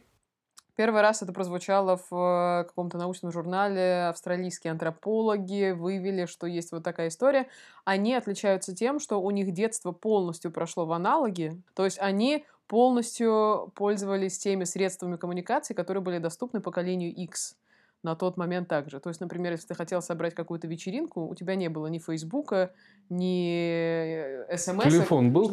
первый 0.76 1.02
раз 1.02 1.24
это 1.24 1.34
прозвучало 1.34 2.00
в 2.10 2.62
э, 2.62 2.68
каком-то 2.68 3.00
научном 3.00 3.32
журнале. 3.32 4.08
Австралийские 4.08 4.72
антропологи 4.72 5.72
выявили, 5.72 6.26
что 6.26 6.46
есть 6.46 6.72
вот 6.72 6.84
такая 6.84 7.08
история. 7.08 7.48
Они 7.86 8.14
отличаются 8.14 8.76
тем, 8.76 9.00
что 9.00 9.20
у 9.20 9.32
них 9.32 9.52
детство 9.52 9.92
полностью 9.92 10.52
прошло 10.52 10.86
в 10.86 10.92
аналоге. 10.92 11.60
То 11.74 11.86
есть 11.86 11.98
они 12.00 12.46
полностью 12.70 13.74
пользовались 13.76 14.38
теми 14.38 14.64
средствами 14.64 15.18
коммуникации, 15.18 15.74
которые 15.74 16.04
были 16.04 16.20
доступны 16.20 16.62
поколению 16.62 17.14
X 17.14 17.58
на 18.04 18.16
тот 18.16 18.38
момент 18.38 18.70
также. 18.70 19.00
То 19.00 19.10
есть, 19.10 19.20
например, 19.20 19.54
если 19.54 19.68
ты 19.68 19.74
хотел 19.74 20.04
собрать 20.04 20.36
какую-то 20.36 20.68
вечеринку, 20.68 21.28
у 21.28 21.34
тебя 21.34 21.56
не 21.56 21.68
было 21.68 21.88
ни 21.88 21.98
Фейсбука, 21.98 22.72
ни 23.10 24.46
э, 24.50 24.56
СМС. 24.56 24.84
Телефон 24.84 25.34
был? 25.34 25.52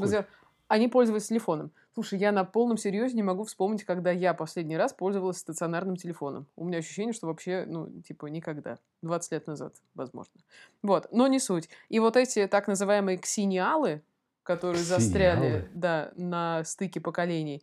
Они 0.68 0.88
пользовались 0.88 1.28
телефоном. 1.28 1.70
Слушай, 1.94 2.18
я 2.18 2.32
на 2.32 2.44
полном 2.44 2.76
серьезе 2.76 3.14
не 3.14 3.22
могу 3.22 3.44
вспомнить, 3.44 3.84
когда 3.84 4.10
я 4.10 4.34
последний 4.34 4.76
раз 4.76 4.92
пользовалась 4.92 5.38
стационарным 5.38 5.96
телефоном. 5.96 6.46
У 6.54 6.64
меня 6.66 6.78
ощущение, 6.78 7.14
что 7.14 7.28
вообще, 7.28 7.64
ну, 7.66 7.88
типа, 8.02 8.26
никогда. 8.26 8.78
20 9.02 9.32
лет 9.32 9.46
назад, 9.46 9.74
возможно. 9.94 10.34
Вот, 10.82 11.06
но 11.12 11.28
не 11.28 11.38
суть. 11.38 11.70
И 11.88 11.98
вот 11.98 12.16
эти 12.16 12.46
так 12.46 12.66
называемые 12.66 13.16
ксиниалы, 13.16 14.02
которые 14.46 14.82
Сигналы. 14.82 15.02
застряли 15.02 15.70
да, 15.74 16.10
на 16.16 16.64
стыке 16.64 17.00
поколений, 17.00 17.62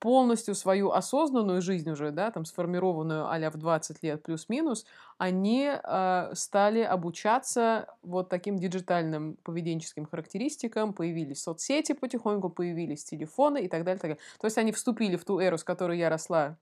полностью 0.00 0.54
свою 0.54 0.90
осознанную 0.92 1.60
жизнь 1.60 1.90
уже, 1.90 2.10
да, 2.10 2.30
там 2.30 2.46
сформированную 2.46 3.28
а 3.28 3.50
в 3.50 3.56
20 3.56 4.02
лет 4.02 4.22
плюс-минус, 4.22 4.86
они 5.18 5.70
э, 5.70 6.30
стали 6.34 6.80
обучаться 6.80 7.86
вот 8.02 8.30
таким 8.30 8.58
диджитальным 8.58 9.36
поведенческим 9.42 10.06
характеристикам, 10.06 10.94
появились 10.94 11.42
соцсети 11.42 11.92
потихоньку, 11.92 12.48
появились 12.48 13.04
телефоны 13.04 13.62
и 13.62 13.68
так 13.68 13.84
далее, 13.84 14.00
так 14.00 14.10
далее. 14.10 14.22
То 14.40 14.46
есть 14.46 14.56
они 14.56 14.72
вступили 14.72 15.16
в 15.16 15.24
ту 15.24 15.38
эру, 15.38 15.58
с 15.58 15.64
которой 15.64 15.98
я 15.98 16.08
росла 16.08 16.56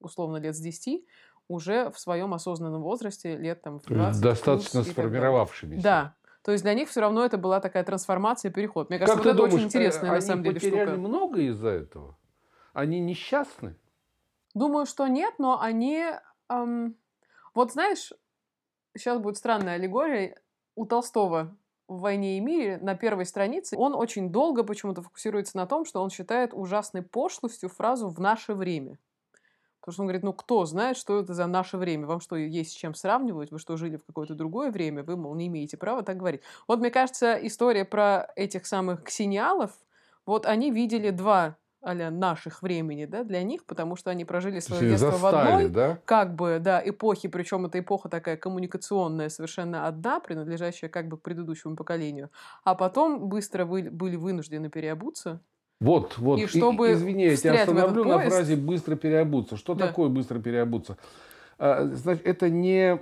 условно 0.00 0.36
лет 0.36 0.54
с 0.54 0.60
10, 0.60 1.04
уже 1.48 1.90
в 1.90 1.98
своем 1.98 2.34
осознанном 2.34 2.82
возрасте, 2.82 3.36
лет 3.36 3.62
там 3.62 3.80
в 3.80 3.86
20 3.86 4.22
Достаточно 4.22 4.82
сформировавшимися. 4.82 5.82
Да, 5.82 6.14
то 6.44 6.52
есть 6.52 6.62
для 6.62 6.74
них 6.74 6.90
все 6.90 7.00
равно 7.00 7.24
это 7.24 7.38
была 7.38 7.58
такая 7.60 7.84
трансформация, 7.84 8.50
переход. 8.50 8.90
Мне 8.90 8.98
кажется, 8.98 9.16
как 9.16 9.24
вот 9.24 9.30
это 9.30 9.38
думаешь, 9.38 9.54
очень 9.54 9.66
интересная 9.66 10.12
на 10.12 10.20
самом 10.20 10.44
деле 10.44 10.60
штука. 10.60 10.82
Они 10.82 10.96
много 10.98 11.40
из-за 11.40 11.70
этого? 11.70 12.18
Они 12.74 13.00
несчастны? 13.00 13.76
Думаю, 14.52 14.84
что 14.84 15.06
нет, 15.06 15.34
но 15.38 15.58
они... 15.58 16.04
Эм... 16.50 16.96
Вот 17.54 17.72
знаешь, 17.72 18.12
сейчас 18.94 19.20
будет 19.20 19.38
странная 19.38 19.76
аллегория. 19.76 20.38
У 20.74 20.84
Толстого 20.84 21.56
в 21.88 22.00
«Войне 22.00 22.36
и 22.36 22.40
мире» 22.40 22.78
на 22.82 22.94
первой 22.94 23.24
странице 23.24 23.76
он 23.78 23.94
очень 23.94 24.30
долго 24.30 24.64
почему-то 24.64 25.00
фокусируется 25.00 25.56
на 25.56 25.66
том, 25.66 25.86
что 25.86 26.02
он 26.02 26.10
считает 26.10 26.52
ужасной 26.52 27.02
пошлостью 27.02 27.70
фразу 27.70 28.10
«в 28.10 28.20
наше 28.20 28.52
время». 28.52 28.98
Потому 29.84 29.92
что 29.92 30.02
он 30.02 30.06
говорит, 30.06 30.22
ну 30.22 30.32
кто 30.32 30.64
знает, 30.64 30.96
что 30.96 31.20
это 31.20 31.34
за 31.34 31.46
наше 31.46 31.76
время? 31.76 32.06
Вам 32.06 32.20
что, 32.20 32.36
есть 32.36 32.72
с 32.72 32.74
чем 32.74 32.94
сравнивать? 32.94 33.50
Вы 33.50 33.58
что, 33.58 33.76
жили 33.76 33.98
в 33.98 34.04
какое-то 34.06 34.34
другое 34.34 34.70
время? 34.70 35.02
Вы, 35.02 35.14
мол, 35.18 35.34
не 35.34 35.48
имеете 35.48 35.76
права 35.76 36.02
так 36.02 36.16
говорить. 36.16 36.40
Вот, 36.66 36.80
мне 36.80 36.90
кажется, 36.90 37.34
история 37.34 37.84
про 37.84 38.32
этих 38.34 38.64
самых 38.64 39.04
ксениалов, 39.04 39.72
вот 40.24 40.46
они 40.46 40.70
видели 40.70 41.10
два 41.10 41.58
а 41.82 41.92
наших 41.92 42.62
времени, 42.62 43.04
да, 43.04 43.24
для 43.24 43.42
них, 43.42 43.66
потому 43.66 43.94
что 43.94 44.10
они 44.10 44.24
прожили 44.24 44.60
свое 44.60 44.88
детство 44.88 45.10
застали, 45.10 45.34
в 45.34 45.48
одной, 45.48 45.68
да? 45.68 45.98
как 46.06 46.34
бы, 46.34 46.58
да, 46.58 46.80
эпохе, 46.82 47.28
причем 47.28 47.66
эта 47.66 47.78
эпоха 47.78 48.08
такая 48.08 48.38
коммуникационная, 48.38 49.28
совершенно 49.28 49.86
одна, 49.86 50.18
принадлежащая 50.18 50.88
как 50.88 51.08
бы 51.08 51.18
к 51.18 51.20
предыдущему 51.20 51.76
поколению, 51.76 52.30
а 52.64 52.74
потом 52.74 53.28
быстро 53.28 53.66
вы, 53.66 53.82
были 53.90 54.16
вынуждены 54.16 54.70
переобуться, 54.70 55.42
вот, 55.84 56.18
вот. 56.18 56.38
И 56.38 56.46
чтобы 56.46 56.90
и, 56.90 56.92
извини, 56.94 57.24
я 57.24 57.36
тебя 57.36 57.62
остановлю 57.62 58.04
на 58.04 58.18
фразе 58.18 58.56
«быстро 58.56 58.96
переобуться». 58.96 59.56
Что 59.56 59.74
да. 59.74 59.86
такое 59.86 60.08
«быстро 60.08 60.38
переобуться»? 60.38 60.96
А, 61.58 61.84
значит, 61.92 62.26
это 62.26 62.50
не 62.50 63.00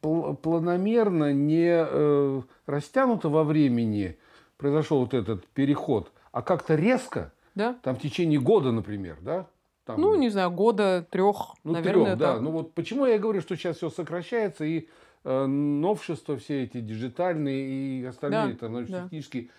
планомерно, 0.00 1.32
не 1.32 1.86
э, 1.88 2.42
растянуто 2.66 3.28
во 3.28 3.44
времени 3.44 4.18
произошел 4.56 5.00
вот 5.00 5.14
этот 5.14 5.46
переход, 5.48 6.12
а 6.32 6.42
как-то 6.42 6.74
резко, 6.74 7.32
да. 7.54 7.76
там 7.82 7.96
в 7.96 8.00
течение 8.00 8.40
года, 8.40 8.72
например, 8.72 9.18
да? 9.20 9.46
Там, 9.84 10.00
ну, 10.00 10.16
не 10.16 10.30
знаю, 10.30 10.50
года, 10.50 11.06
трех, 11.10 11.54
ну, 11.62 11.72
наверное. 11.72 12.16
Трех, 12.16 12.18
да. 12.18 12.40
Ну 12.40 12.50
вот 12.50 12.74
почему 12.74 13.06
я 13.06 13.18
говорю, 13.18 13.40
что 13.40 13.56
сейчас 13.56 13.76
все 13.76 13.88
сокращается, 13.88 14.64
и 14.64 14.88
новшества 15.26 16.36
все 16.36 16.64
эти 16.64 16.80
диджитальные 16.80 18.00
и 18.00 18.04
остальные 18.04 18.54
да, 18.54 18.58
там, 18.58 18.86
да. 18.86 19.02
технические, 19.02 19.50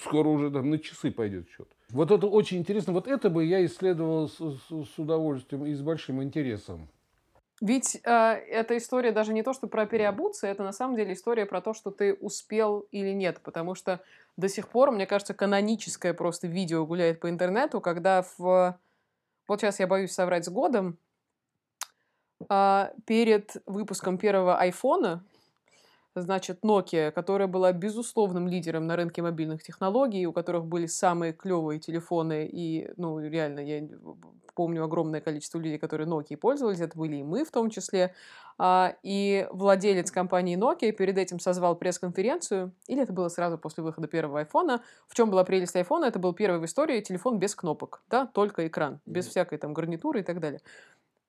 скоро 0.00 0.28
уже 0.28 0.50
там 0.50 0.70
на 0.70 0.78
часы 0.78 1.10
пойдет 1.10 1.48
счет. 1.48 1.68
Вот 1.90 2.10
это 2.10 2.26
очень 2.26 2.58
интересно. 2.58 2.92
Вот 2.92 3.06
это 3.06 3.30
бы 3.30 3.44
я 3.44 3.64
исследовал 3.64 4.28
с, 4.28 4.36
с, 4.36 4.86
с 4.94 4.98
удовольствием 4.98 5.64
и 5.66 5.74
с 5.74 5.80
большим 5.80 6.22
интересом. 6.22 6.88
Ведь 7.60 8.00
э, 8.04 8.10
эта 8.10 8.76
история 8.76 9.12
даже 9.12 9.32
не 9.32 9.44
то, 9.44 9.52
что 9.52 9.68
про 9.68 9.86
переобуться, 9.86 10.48
это 10.48 10.64
на 10.64 10.72
самом 10.72 10.96
деле 10.96 11.12
история 11.12 11.46
про 11.46 11.60
то, 11.60 11.72
что 11.72 11.92
ты 11.92 12.14
успел 12.14 12.80
или 12.90 13.10
нет. 13.10 13.40
Потому 13.42 13.76
что 13.76 14.00
до 14.36 14.48
сих 14.48 14.68
пор, 14.68 14.90
мне 14.90 15.06
кажется, 15.06 15.34
каноническое 15.34 16.14
просто 16.14 16.48
видео 16.48 16.84
гуляет 16.84 17.20
по 17.20 17.30
интернету, 17.30 17.80
когда 17.80 18.24
в... 18.38 18.76
Вот 19.46 19.60
сейчас 19.60 19.78
я 19.78 19.86
боюсь 19.86 20.12
соврать 20.12 20.44
с 20.46 20.48
годом. 20.48 20.98
Э, 22.48 22.90
перед 23.06 23.56
выпуском 23.66 24.18
первого 24.18 24.58
айфона 24.58 25.22
значит, 26.14 26.60
Nokia, 26.62 27.10
которая 27.10 27.48
была 27.48 27.72
безусловным 27.72 28.46
лидером 28.48 28.86
на 28.86 28.96
рынке 28.96 29.22
мобильных 29.22 29.62
технологий, 29.62 30.26
у 30.26 30.32
которых 30.32 30.66
были 30.66 30.86
самые 30.86 31.32
клевые 31.32 31.80
телефоны, 31.80 32.48
и, 32.50 32.90
ну, 32.96 33.18
реально, 33.18 33.60
я 33.60 33.86
помню 34.54 34.84
огромное 34.84 35.20
количество 35.20 35.58
людей, 35.58 35.78
которые 35.78 36.08
Nokia 36.08 36.36
пользовались, 36.36 36.80
это 36.80 36.96
были 36.96 37.16
и 37.16 37.22
мы 37.22 37.44
в 37.44 37.50
том 37.50 37.70
числе, 37.70 38.14
а, 38.56 38.94
и 39.02 39.48
владелец 39.50 40.12
компании 40.12 40.56
Nokia 40.56 40.92
перед 40.92 41.18
этим 41.18 41.40
созвал 41.40 41.74
пресс-конференцию, 41.74 42.72
или 42.86 43.02
это 43.02 43.12
было 43.12 43.28
сразу 43.28 43.58
после 43.58 43.82
выхода 43.82 44.06
первого 44.06 44.40
айфона. 44.40 44.82
В 45.08 45.14
чем 45.16 45.30
была 45.30 45.42
прелесть 45.42 45.74
айфона? 45.74 46.04
Это 46.04 46.20
был 46.20 46.32
первый 46.32 46.60
в 46.60 46.64
истории 46.64 47.00
телефон 47.00 47.40
без 47.40 47.56
кнопок, 47.56 48.02
да, 48.08 48.26
только 48.26 48.68
экран, 48.68 49.00
без 49.06 49.26
всякой 49.26 49.58
там 49.58 49.74
гарнитуры 49.74 50.20
и 50.20 50.22
так 50.22 50.38
далее. 50.38 50.60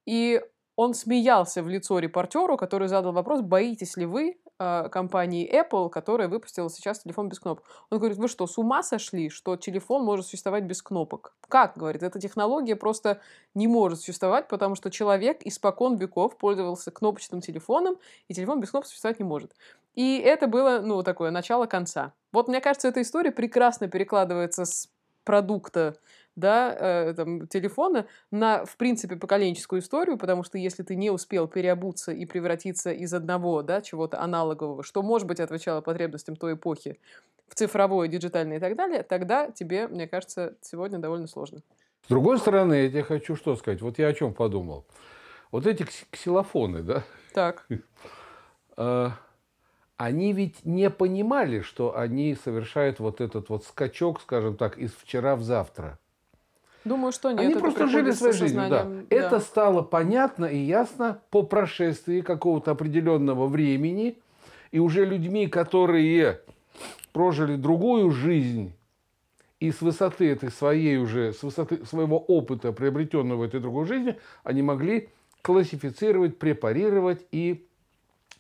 И 0.05 0.39
он 0.75 0.93
смеялся 0.93 1.63
в 1.63 1.69
лицо 1.69 1.99
репортеру, 1.99 2.57
который 2.57 2.87
задал 2.87 3.13
вопрос, 3.13 3.41
боитесь 3.41 3.95
ли 3.95 4.05
вы 4.05 4.37
э, 4.59 4.89
компании 4.89 5.49
Apple, 5.49 5.89
которая 5.89 6.27
выпустила 6.27 6.69
сейчас 6.69 6.99
телефон 6.99 7.29
без 7.29 7.39
кнопок. 7.39 7.65
Он 7.89 7.99
говорит, 7.99 8.17
вы 8.17 8.27
что, 8.27 8.45
с 8.45 8.57
ума 8.57 8.83
сошли, 8.83 9.29
что 9.29 9.55
телефон 9.55 10.03
может 10.03 10.25
существовать 10.25 10.65
без 10.65 10.81
кнопок? 10.81 11.33
Как, 11.47 11.77
говорит, 11.77 12.03
эта 12.03 12.19
технология 12.19 12.75
просто 12.75 13.21
не 13.53 13.67
может 13.67 13.99
существовать, 13.99 14.47
потому 14.47 14.75
что 14.75 14.91
человек 14.91 15.41
испокон 15.43 15.95
веков 15.95 16.37
пользовался 16.37 16.91
кнопочным 16.91 17.41
телефоном, 17.41 17.97
и 18.27 18.33
телефон 18.33 18.59
без 18.59 18.71
кнопок 18.71 18.87
существовать 18.87 19.19
не 19.19 19.25
может. 19.25 19.53
И 19.93 20.17
это 20.17 20.47
было, 20.47 20.81
ну, 20.83 21.03
такое 21.03 21.31
начало 21.31 21.67
конца. 21.67 22.13
Вот, 22.33 22.49
мне 22.49 22.59
кажется, 22.59 22.89
эта 22.89 23.01
история 23.01 23.31
прекрасно 23.31 23.87
перекладывается 23.87 24.65
с 24.65 24.89
продукта, 25.23 25.95
да, 26.35 26.75
э, 26.77 27.13
там, 27.13 27.47
телефона 27.47 28.07
на, 28.31 28.65
в 28.65 28.77
принципе, 28.77 29.15
поколенческую 29.15 29.81
историю, 29.81 30.17
потому 30.17 30.43
что 30.43 30.57
если 30.57 30.83
ты 30.83 30.95
не 30.95 31.09
успел 31.09 31.47
переобуться 31.47 32.11
и 32.11 32.25
превратиться 32.25 32.91
из 32.91 33.13
одного, 33.13 33.61
да, 33.61 33.81
чего-то 33.81 34.19
аналогового, 34.21 34.83
что, 34.83 35.01
может 35.01 35.27
быть, 35.27 35.39
отвечало 35.39 35.81
потребностям 35.81 36.35
той 36.35 36.53
эпохи, 36.53 36.99
в 37.47 37.55
цифровое, 37.55 38.07
диджитальное 38.07 38.57
и 38.57 38.59
так 38.59 38.75
далее, 38.75 39.03
тогда 39.03 39.51
тебе, 39.51 39.87
мне 39.87 40.07
кажется, 40.07 40.55
сегодня 40.61 40.99
довольно 40.99 41.27
сложно. 41.27 41.61
С 42.05 42.07
другой 42.09 42.37
стороны, 42.37 42.73
я 42.83 42.89
тебе 42.89 43.03
хочу 43.03 43.35
что 43.35 43.55
сказать. 43.55 43.81
Вот 43.81 43.97
я 43.97 44.07
о 44.07 44.13
чем 44.13 44.33
подумал. 44.33 44.85
Вот 45.51 45.65
эти 45.65 45.87
ксилофоны, 46.11 46.83
да? 46.83 47.03
Так. 47.33 47.67
А, 48.77 49.13
они 49.97 50.33
ведь 50.33 50.65
не 50.65 50.89
понимали, 50.89 51.61
что 51.61 51.97
они 51.97 52.35
совершают 52.35 52.99
вот 52.99 53.21
этот 53.21 53.49
вот 53.49 53.63
скачок, 53.63 54.21
скажем 54.21 54.57
так, 54.57 54.77
из 54.77 54.91
вчера 54.93 55.35
в 55.35 55.43
завтра. 55.43 55.99
Думаю, 56.85 57.11
что 57.11 57.31
нет. 57.31 57.41
Они 57.41 57.55
просто 57.55 57.87
жили 57.87 58.11
своей 58.11 58.33
жизнью, 58.33 58.69
да. 58.69 58.83
да. 58.83 59.03
Это 59.09 59.39
стало 59.39 59.81
понятно 59.81 60.45
и 60.45 60.57
ясно 60.57 61.19
по 61.31 61.41
прошествии 61.41 62.21
какого-то 62.21 62.71
определенного 62.71 63.47
времени. 63.47 64.19
И 64.71 64.79
уже 64.79 65.03
людьми, 65.03 65.47
которые 65.47 66.41
прожили 67.11 67.55
другую 67.55 68.11
жизнь, 68.11 68.73
и 69.59 69.71
с 69.71 69.81
высоты 69.81 70.29
этой 70.29 70.51
своей 70.51 70.97
уже, 70.97 71.33
с 71.33 71.41
высоты 71.41 71.83
своего 71.85 72.19
опыта, 72.19 72.71
приобретенного 72.71 73.39
в 73.39 73.43
этой 73.43 73.61
другой 73.61 73.85
жизни, 73.85 74.19
они 74.43 74.61
могли 74.61 75.09
классифицировать, 75.41 76.37
препарировать 76.37 77.25
и 77.31 77.65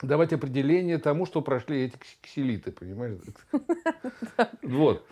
давать 0.01 0.33
определение 0.33 0.99
тому, 0.99 1.25
что 1.25 1.41
прошли 1.41 1.85
эти 1.85 1.97
ксилиты, 2.21 2.71
понимаешь? 2.71 3.17
Вот 4.61 5.03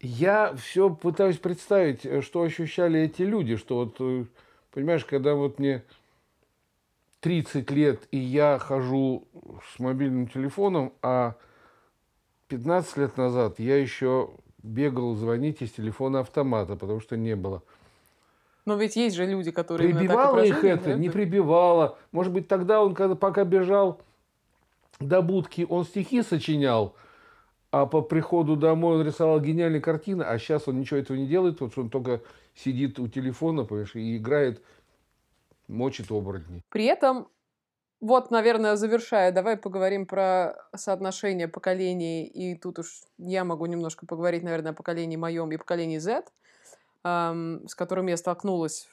я 0.00 0.54
все 0.54 0.90
пытаюсь 0.90 1.38
представить, 1.38 2.06
э, 2.06 2.22
что 2.22 2.42
ощущали 2.42 3.00
эти 3.00 3.22
люди, 3.22 3.56
что 3.56 3.76
вот, 3.76 3.96
э, 4.00 4.24
понимаешь, 4.72 5.04
когда 5.04 5.34
вот 5.34 5.58
мне 5.58 5.82
30 7.20 7.70
лет, 7.70 8.06
и 8.10 8.18
я 8.18 8.58
хожу 8.58 9.26
с 9.74 9.78
мобильным 9.78 10.28
телефоном, 10.28 10.92
а 11.02 11.34
15 12.48 12.96
лет 12.96 13.16
назад 13.16 13.58
я 13.58 13.76
еще 13.76 14.30
бегал 14.62 15.14
звонить 15.14 15.62
из 15.62 15.72
телефона 15.72 16.20
автомата, 16.20 16.76
потому 16.76 17.00
что 17.00 17.16
не 17.16 17.34
было. 17.34 17.62
Но 18.64 18.76
ведь 18.76 18.96
есть 18.96 19.16
же 19.16 19.24
люди, 19.24 19.50
которые 19.50 19.94
прибивало 19.94 20.44
их 20.44 20.62
это, 20.62 20.90
да? 20.90 20.94
не 20.94 21.08
прибивало. 21.08 21.98
Может 22.12 22.32
быть, 22.32 22.48
тогда 22.48 22.82
он, 22.82 22.94
когда 22.94 23.14
пока 23.14 23.44
бежал 23.44 24.00
до 25.00 25.22
будки, 25.22 25.66
он 25.68 25.84
стихи 25.84 26.22
сочинял, 26.22 26.94
а 27.70 27.86
по 27.86 28.00
приходу 28.02 28.56
домой 28.56 28.96
он 28.96 29.06
рисовал 29.06 29.40
гениальные 29.40 29.80
картины, 29.80 30.22
а 30.22 30.38
сейчас 30.38 30.68
он 30.68 30.80
ничего 30.80 31.00
этого 31.00 31.16
не 31.16 31.26
делает, 31.26 31.60
вот 31.60 31.76
он 31.76 31.90
только 31.90 32.22
сидит 32.54 32.98
у 32.98 33.08
телефона, 33.08 33.64
понимаешь, 33.64 33.94
и 33.94 34.16
играет, 34.16 34.62
мочит 35.68 36.10
оборотни. 36.10 36.62
При 36.70 36.84
этом, 36.86 37.28
вот, 38.00 38.30
наверное, 38.30 38.76
завершая, 38.76 39.32
давай 39.32 39.56
поговорим 39.56 40.06
про 40.06 40.56
соотношение 40.74 41.48
поколений, 41.48 42.24
и 42.24 42.56
тут 42.56 42.78
уж 42.78 43.02
я 43.18 43.44
могу 43.44 43.66
немножко 43.66 44.06
поговорить, 44.06 44.42
наверное, 44.42 44.72
о 44.72 44.74
поколении 44.74 45.16
моем 45.16 45.52
и 45.52 45.58
поколении 45.58 45.98
Z, 45.98 46.24
эм, 47.04 47.68
с 47.68 47.74
которым 47.74 48.06
я 48.06 48.16
столкнулась 48.16 48.88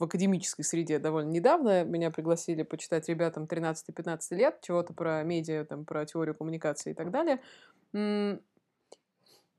в 0.00 0.04
академической 0.04 0.62
среде 0.62 0.98
довольно 0.98 1.30
недавно. 1.30 1.84
Меня 1.84 2.10
пригласили 2.10 2.62
почитать 2.62 3.08
ребятам 3.08 3.44
13-15 3.44 4.18
лет, 4.30 4.58
чего-то 4.62 4.94
про 4.94 5.22
медиа, 5.22 5.64
там, 5.64 5.84
про 5.84 6.06
теорию 6.06 6.34
коммуникации 6.34 6.92
и 6.92 6.94
так 6.94 7.10
далее. 7.10 7.40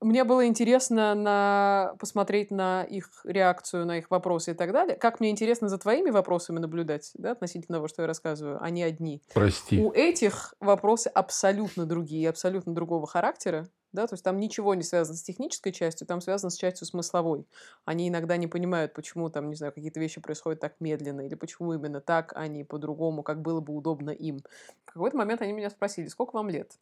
Мне 0.04 0.24
было 0.24 0.44
интересно 0.48 1.14
на... 1.14 1.94
посмотреть 2.00 2.50
на 2.50 2.82
их 2.82 3.24
реакцию, 3.24 3.86
на 3.86 3.98
их 3.98 4.10
вопросы 4.10 4.50
и 4.50 4.54
так 4.54 4.72
далее. 4.72 4.96
Как 4.96 5.20
мне 5.20 5.30
интересно 5.30 5.68
за 5.68 5.78
твоими 5.78 6.10
вопросами 6.10 6.58
наблюдать, 6.58 7.12
да, 7.14 7.30
относительно 7.30 7.78
того, 7.78 7.86
что 7.86 8.02
я 8.02 8.08
рассказываю, 8.08 8.60
они 8.60 8.82
одни. 8.82 9.22
Прости. 9.32 9.78
У 9.80 9.92
этих 9.92 10.54
вопросы 10.58 11.06
абсолютно 11.06 11.86
другие, 11.86 12.28
абсолютно 12.28 12.74
другого 12.74 13.06
характера. 13.06 13.68
Да, 13.92 14.06
то 14.06 14.14
есть 14.14 14.24
там 14.24 14.38
ничего 14.38 14.74
не 14.74 14.82
связано 14.82 15.16
с 15.16 15.22
технической 15.22 15.70
частью, 15.70 16.06
там 16.06 16.22
связано 16.22 16.50
с 16.50 16.56
частью 16.56 16.86
смысловой. 16.86 17.46
Они 17.84 18.08
иногда 18.08 18.38
не 18.38 18.46
понимают, 18.46 18.94
почему 18.94 19.28
там, 19.28 19.50
не 19.50 19.54
знаю, 19.54 19.72
какие-то 19.72 20.00
вещи 20.00 20.20
происходят 20.20 20.60
так 20.60 20.76
медленно, 20.80 21.20
или 21.20 21.34
почему 21.34 21.74
именно 21.74 22.00
так, 22.00 22.32
а 22.34 22.46
не 22.46 22.64
по-другому, 22.64 23.22
как 23.22 23.42
было 23.42 23.60
бы 23.60 23.74
удобно 23.74 24.10
им. 24.10 24.38
В 24.86 24.92
какой-то 24.92 25.16
момент 25.18 25.42
они 25.42 25.52
меня 25.52 25.68
спросили, 25.68 26.08
сколько 26.08 26.34
вам 26.34 26.48
лет? 26.48 26.72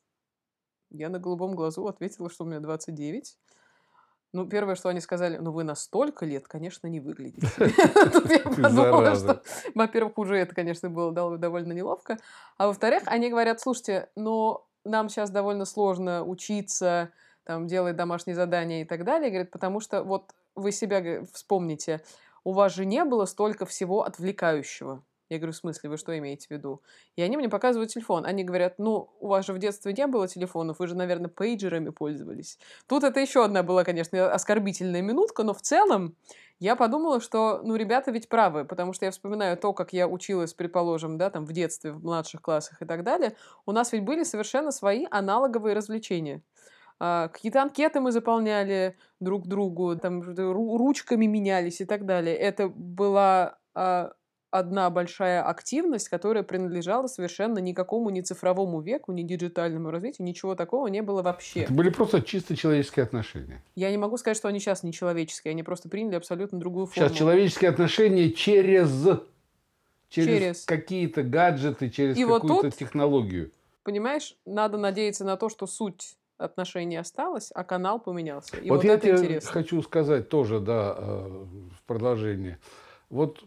Я 0.90 1.08
на 1.08 1.18
голубом 1.18 1.56
глазу 1.56 1.86
ответила, 1.86 2.30
что 2.30 2.44
у 2.44 2.46
меня 2.46 2.60
29. 2.60 3.36
Ну, 4.32 4.46
первое, 4.46 4.76
что 4.76 4.88
они 4.88 5.00
сказали, 5.00 5.38
ну, 5.38 5.50
вы 5.50 5.64
на 5.64 5.74
столько 5.74 6.24
лет, 6.24 6.46
конечно, 6.46 6.86
не 6.86 7.00
выглядите. 7.00 7.48
Тут 8.12 8.30
я 8.30 8.38
подумала, 8.38 9.16
что, 9.16 9.42
во-первых, 9.74 10.18
уже 10.18 10.36
это, 10.36 10.54
конечно, 10.54 10.88
было 10.88 11.10
довольно 11.36 11.72
неловко. 11.72 12.18
А 12.56 12.68
во-вторых, 12.68 13.02
они 13.06 13.28
говорят, 13.28 13.60
слушайте, 13.60 14.08
ну, 14.14 14.64
нам 14.84 15.08
сейчас 15.08 15.30
довольно 15.30 15.64
сложно 15.64 16.24
учиться, 16.24 17.12
там, 17.44 17.66
делать 17.66 17.96
домашние 17.96 18.34
задания 18.34 18.82
и 18.82 18.84
так 18.84 19.04
далее. 19.04 19.30
Говорят, 19.30 19.50
потому 19.50 19.80
что 19.80 20.02
вот 20.04 20.32
вы 20.54 20.72
себя 20.72 21.24
вспомните, 21.32 22.02
у 22.44 22.52
вас 22.52 22.74
же 22.74 22.84
не 22.86 23.04
было 23.04 23.24
столько 23.26 23.66
всего 23.66 24.02
отвлекающего. 24.04 25.02
Я 25.30 25.38
говорю, 25.38 25.52
в 25.52 25.56
смысле, 25.56 25.90
вы 25.90 25.96
что 25.96 26.16
имеете 26.18 26.48
в 26.48 26.50
виду? 26.50 26.82
И 27.14 27.22
они 27.22 27.36
мне 27.36 27.48
показывают 27.48 27.90
телефон. 27.90 28.26
Они 28.26 28.42
говорят, 28.42 28.78
ну, 28.78 29.10
у 29.20 29.28
вас 29.28 29.46
же 29.46 29.52
в 29.52 29.58
детстве 29.58 29.92
не 29.92 30.06
было 30.08 30.26
телефонов, 30.26 30.80
вы 30.80 30.88
же, 30.88 30.96
наверное, 30.96 31.28
пейджерами 31.28 31.90
пользовались. 31.90 32.58
Тут 32.88 33.04
это 33.04 33.20
еще 33.20 33.44
одна 33.44 33.62
была, 33.62 33.84
конечно, 33.84 34.32
оскорбительная 34.32 35.02
минутка, 35.02 35.44
но 35.44 35.54
в 35.54 35.62
целом 35.62 36.16
я 36.58 36.74
подумала, 36.74 37.20
что, 37.20 37.60
ну, 37.62 37.76
ребята 37.76 38.10
ведь 38.10 38.28
правы, 38.28 38.64
потому 38.64 38.92
что 38.92 39.06
я 39.06 39.12
вспоминаю 39.12 39.56
то, 39.56 39.72
как 39.72 39.92
я 39.92 40.08
училась, 40.08 40.52
предположим, 40.52 41.16
да, 41.16 41.30
там, 41.30 41.46
в 41.46 41.52
детстве, 41.52 41.92
в 41.92 42.02
младших 42.04 42.42
классах 42.42 42.82
и 42.82 42.84
так 42.84 43.04
далее. 43.04 43.36
У 43.66 43.72
нас 43.72 43.92
ведь 43.92 44.04
были 44.04 44.24
совершенно 44.24 44.72
свои 44.72 45.06
аналоговые 45.10 45.74
развлечения. 45.76 46.42
А, 46.98 47.28
какие-то 47.28 47.62
анкеты 47.62 48.00
мы 48.00 48.12
заполняли 48.12 48.96
друг 49.20 49.46
другу, 49.46 49.96
там, 49.96 50.22
ручками 50.22 51.26
менялись 51.26 51.80
и 51.80 51.86
так 51.86 52.04
далее. 52.04 52.36
Это 52.36 52.68
была 52.68 53.58
а, 53.74 54.12
одна 54.50 54.90
большая 54.90 55.42
активность, 55.42 56.08
которая 56.08 56.42
принадлежала 56.42 57.06
совершенно 57.06 57.58
никакому 57.58 58.10
ни 58.10 58.20
цифровому 58.20 58.80
веку, 58.80 59.12
ни 59.12 59.22
диджитальному 59.22 59.90
развитию, 59.90 60.26
ничего 60.26 60.54
такого 60.54 60.88
не 60.88 61.02
было 61.02 61.22
вообще. 61.22 61.60
Это 61.60 61.72
были 61.72 61.90
просто 61.90 62.22
чисто 62.22 62.56
человеческие 62.56 63.04
отношения. 63.04 63.62
Я 63.74 63.90
не 63.90 63.98
могу 63.98 64.16
сказать, 64.16 64.36
что 64.36 64.48
они 64.48 64.58
сейчас 64.58 64.82
не 64.82 64.92
человеческие, 64.92 65.52
они 65.52 65.62
просто 65.62 65.88
приняли 65.88 66.16
абсолютно 66.16 66.58
другую 66.58 66.86
форму. 66.86 67.08
Сейчас 67.08 67.16
человеческие 67.16 67.70
отношения 67.70 68.30
через, 68.30 68.90
через, 70.08 70.26
через. 70.26 70.64
какие-то 70.64 71.22
гаджеты, 71.22 71.90
через 71.90 72.16
какую-то 72.16 72.66
вот 72.66 72.74
технологию. 72.74 73.52
Понимаешь, 73.82 74.36
надо 74.44 74.76
надеяться 74.78 75.24
на 75.24 75.36
то, 75.36 75.48
что 75.48 75.66
суть 75.66 76.16
отношений 76.36 76.96
осталась, 76.96 77.50
а 77.54 77.64
канал 77.64 78.00
поменялся. 78.00 78.56
И 78.56 78.68
вот, 78.68 78.76
вот 78.76 78.84
я 78.84 78.98
тебе 78.98 79.12
интересно. 79.12 79.52
хочу 79.52 79.82
сказать 79.82 80.28
тоже, 80.28 80.58
да, 80.60 80.94
э, 80.96 81.46
в 81.76 81.82
продолжение. 81.86 82.58
Вот 83.10 83.44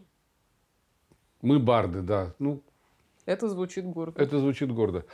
мы 1.44 1.58
барды, 1.58 2.00
да. 2.00 2.34
Ну, 2.38 2.62
это 3.26 3.48
звучит 3.48 3.84
гордо. 3.84 4.20
Это 4.20 4.38
звучит 4.38 4.72
гордо. 4.72 5.04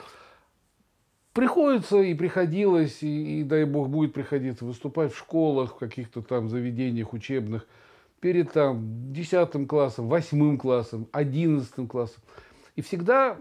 Приходится 1.33 1.99
и 1.99 2.14
приходилось, 2.14 3.03
и, 3.03 3.40
и 3.40 3.45
дай 3.45 3.64
бог 3.64 3.88
будет 3.88 4.12
приходиться 4.12 4.64
выступать 4.64 5.12
в 5.12 5.19
школах, 5.19 5.75
в 5.75 5.79
каких-то 5.79 6.23
там 6.23 6.49
заведениях 6.49 7.12
учебных 7.12 7.66
перед 8.21 8.53
там 8.53 9.12
десятым 9.12 9.66
классом, 9.66 10.09
восьмым 10.09 10.59
классом, 10.59 11.09
одиннадцатым 11.12 11.87
классом. 11.87 12.23
И 12.77 12.83
всегда 12.83 13.38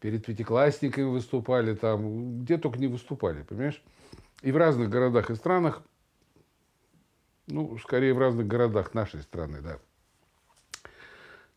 перед 0.00 0.26
пятиклассниками 0.26 1.04
выступали 1.04 1.74
там, 1.74 2.42
где 2.42 2.58
только 2.58 2.78
не 2.78 2.88
выступали, 2.88 3.42
понимаешь? 3.42 3.82
И 4.42 4.52
в 4.52 4.56
разных 4.56 4.90
городах 4.90 5.30
и 5.30 5.34
странах, 5.34 5.82
ну, 7.46 7.78
скорее 7.78 8.12
в 8.12 8.18
разных 8.18 8.46
городах 8.46 8.92
нашей 8.92 9.22
страны, 9.22 9.60
да. 9.62 9.78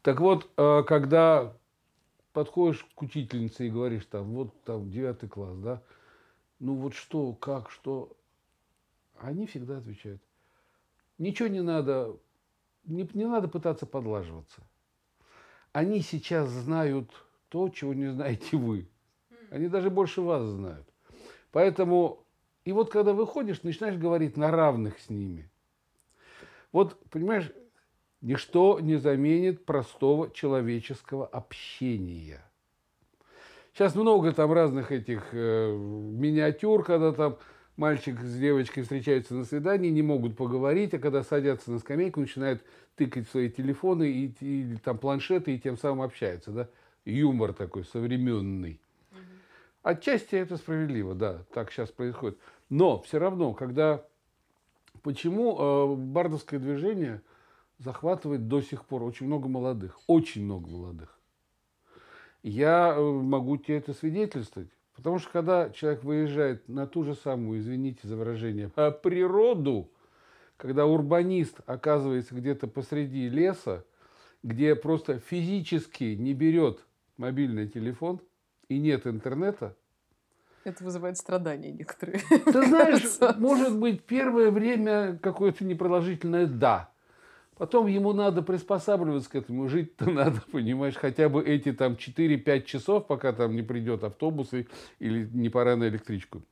Так 0.01 0.19
вот, 0.21 0.49
э, 0.57 0.83
когда 0.83 1.53
подходишь 2.33 2.85
к 2.95 3.01
учительнице 3.01 3.67
и 3.67 3.71
говоришь, 3.71 4.05
там, 4.05 4.33
вот 4.33 4.63
там 4.63 4.89
девятый 4.89 5.27
класс, 5.27 5.57
да, 5.57 5.81
ну 6.59 6.75
вот 6.75 6.93
что, 6.93 7.33
как, 7.33 7.71
что, 7.71 8.15
они 9.19 9.47
всегда 9.47 9.77
отвечают, 9.77 10.21
ничего 11.17 11.47
не 11.47 11.61
надо, 11.61 12.15
не, 12.85 13.09
не 13.13 13.25
надо 13.25 13.47
пытаться 13.47 13.85
подлаживаться. 13.85 14.61
Они 15.71 16.01
сейчас 16.01 16.49
знают 16.49 17.09
то, 17.49 17.69
чего 17.69 17.93
не 17.93 18.11
знаете 18.11 18.57
вы. 18.57 18.87
Они 19.49 19.67
даже 19.67 19.89
больше 19.89 20.21
вас 20.21 20.43
знают. 20.43 20.87
Поэтому, 21.51 22.25
и 22.65 22.71
вот 22.71 22.91
когда 22.91 23.13
выходишь, 23.13 23.63
начинаешь 23.63 23.97
говорить 23.97 24.37
на 24.37 24.51
равных 24.51 24.99
с 24.99 25.09
ними. 25.09 25.49
Вот, 26.71 26.99
понимаешь, 27.09 27.51
Ничто 28.21 28.79
не 28.79 28.95
заменит 28.97 29.65
простого 29.65 30.31
человеческого 30.31 31.25
общения. 31.27 32.41
Сейчас 33.73 33.93
много 33.93 34.31
там 34.31 34.51
разных 34.51 34.91
этих 34.91 35.27
э, 35.33 35.71
миниатюр, 35.71 36.83
когда 36.83 37.11
там 37.11 37.37
мальчик 37.75 38.19
с 38.19 38.39
девочкой 38.39 38.81
встречаются 38.83 39.35
на 39.35 39.45
свидании, 39.45 39.89
не 39.89 40.01
могут 40.01 40.35
поговорить, 40.35 40.95
а 40.95 40.99
когда 40.99 41.23
садятся 41.23 41.71
на 41.71 41.77
скамейку, 41.77 42.19
начинают 42.19 42.63
тыкать 42.95 43.27
в 43.27 43.31
свои 43.31 43.51
телефоны 43.51 44.09
и, 44.09 44.33
и 44.41 44.77
там 44.83 44.97
планшеты, 44.97 45.53
и 45.53 45.59
тем 45.59 45.77
самым 45.77 46.01
общаются, 46.01 46.51
да? 46.51 46.69
Юмор 47.05 47.53
такой 47.53 47.85
современный. 47.85 48.81
Отчасти 49.83 50.35
это 50.35 50.57
справедливо, 50.57 51.13
да, 51.13 51.45
так 51.53 51.71
сейчас 51.71 51.91
происходит. 51.91 52.37
Но 52.69 53.01
все 53.03 53.19
равно, 53.19 53.53
когда... 53.53 54.03
Почему 55.03 55.55
э, 55.57 55.95
бардовское 55.95 56.59
движение 56.59 57.21
захватывает 57.79 58.47
до 58.47 58.61
сих 58.61 58.85
пор 58.85 59.03
очень 59.03 59.27
много 59.27 59.47
молодых, 59.47 59.99
очень 60.07 60.43
много 60.45 60.69
молодых? 60.69 61.19
Я 62.43 62.93
э, 62.95 63.01
могу 63.01 63.57
тебе 63.57 63.77
это 63.77 63.93
свидетельствовать. 63.93 64.69
Потому 64.95 65.19
что 65.19 65.29
когда 65.31 65.69
человек 65.69 66.03
выезжает 66.03 66.67
на 66.67 66.87
ту 66.87 67.03
же 67.03 67.13
самую, 67.13 67.59
извините 67.59 68.07
за 68.07 68.15
выражение, 68.15 68.67
природу, 68.69 69.91
когда 70.57 70.87
урбанист 70.87 71.59
оказывается 71.67 72.33
где-то 72.33 72.67
посреди 72.67 73.29
леса, 73.29 73.85
где 74.41 74.75
просто 74.75 75.19
физически 75.19 76.15
не 76.15 76.33
берет 76.33 76.83
мобильный 77.17 77.67
телефон 77.67 78.21
и 78.69 78.79
нет 78.79 79.05
интернета, 79.05 79.75
это 80.63 80.83
вызывает 80.83 81.17
страдания 81.17 81.71
некоторые. 81.71 82.19
Ты 82.29 82.51
знаешь, 82.65 83.37
может 83.37 83.77
быть, 83.77 84.03
первое 84.03 84.51
время 84.51 85.17
какое-то 85.21 85.63
непродолжительное 85.63 86.45
«да». 86.47 86.91
Потом 87.57 87.87
ему 87.87 88.13
надо 88.13 88.43
приспосабливаться 88.43 89.29
к 89.31 89.35
этому, 89.35 89.67
жить-то 89.67 90.05
надо, 90.09 90.41
понимаешь, 90.51 90.95
хотя 90.95 91.27
бы 91.27 91.43
эти 91.43 91.73
там 91.73 91.93
4-5 91.93 92.63
часов, 92.63 93.07
пока 93.07 93.33
там 93.33 93.55
не 93.55 93.63
придет 93.63 94.03
автобус 94.03 94.51
или 94.99 95.27
не 95.33 95.49
пора 95.49 95.75
на 95.75 95.87
электричку. 95.87 96.43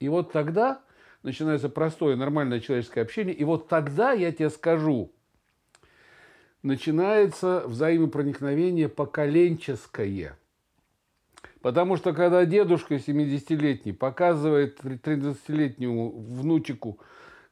И 0.00 0.08
вот 0.08 0.32
тогда 0.32 0.82
начинается 1.22 1.68
простое, 1.68 2.16
нормальное 2.16 2.60
человеческое 2.60 3.02
общение, 3.02 3.34
и 3.34 3.44
вот 3.44 3.68
тогда, 3.68 4.12
я 4.12 4.32
тебе 4.32 4.50
скажу, 4.50 5.12
начинается 6.62 7.62
взаимопроникновение 7.66 8.88
поколенческое. 8.88 10.36
Потому 11.62 11.96
что 11.96 12.12
когда 12.12 12.44
дедушка 12.44 12.96
70-летний 12.96 13.92
показывает 13.92 14.80
13-летнему 14.80 16.10
внучику, 16.10 16.98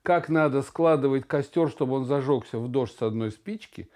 как 0.04 0.28
надо 0.28 0.60
складывать 0.60 1.26
костер, 1.26 1.70
чтобы 1.70 1.94
он 1.94 2.04
зажегся 2.04 2.58
в 2.58 2.68
дождь 2.68 2.94
с 2.96 3.00
одной 3.00 3.32
спички, 3.32 3.88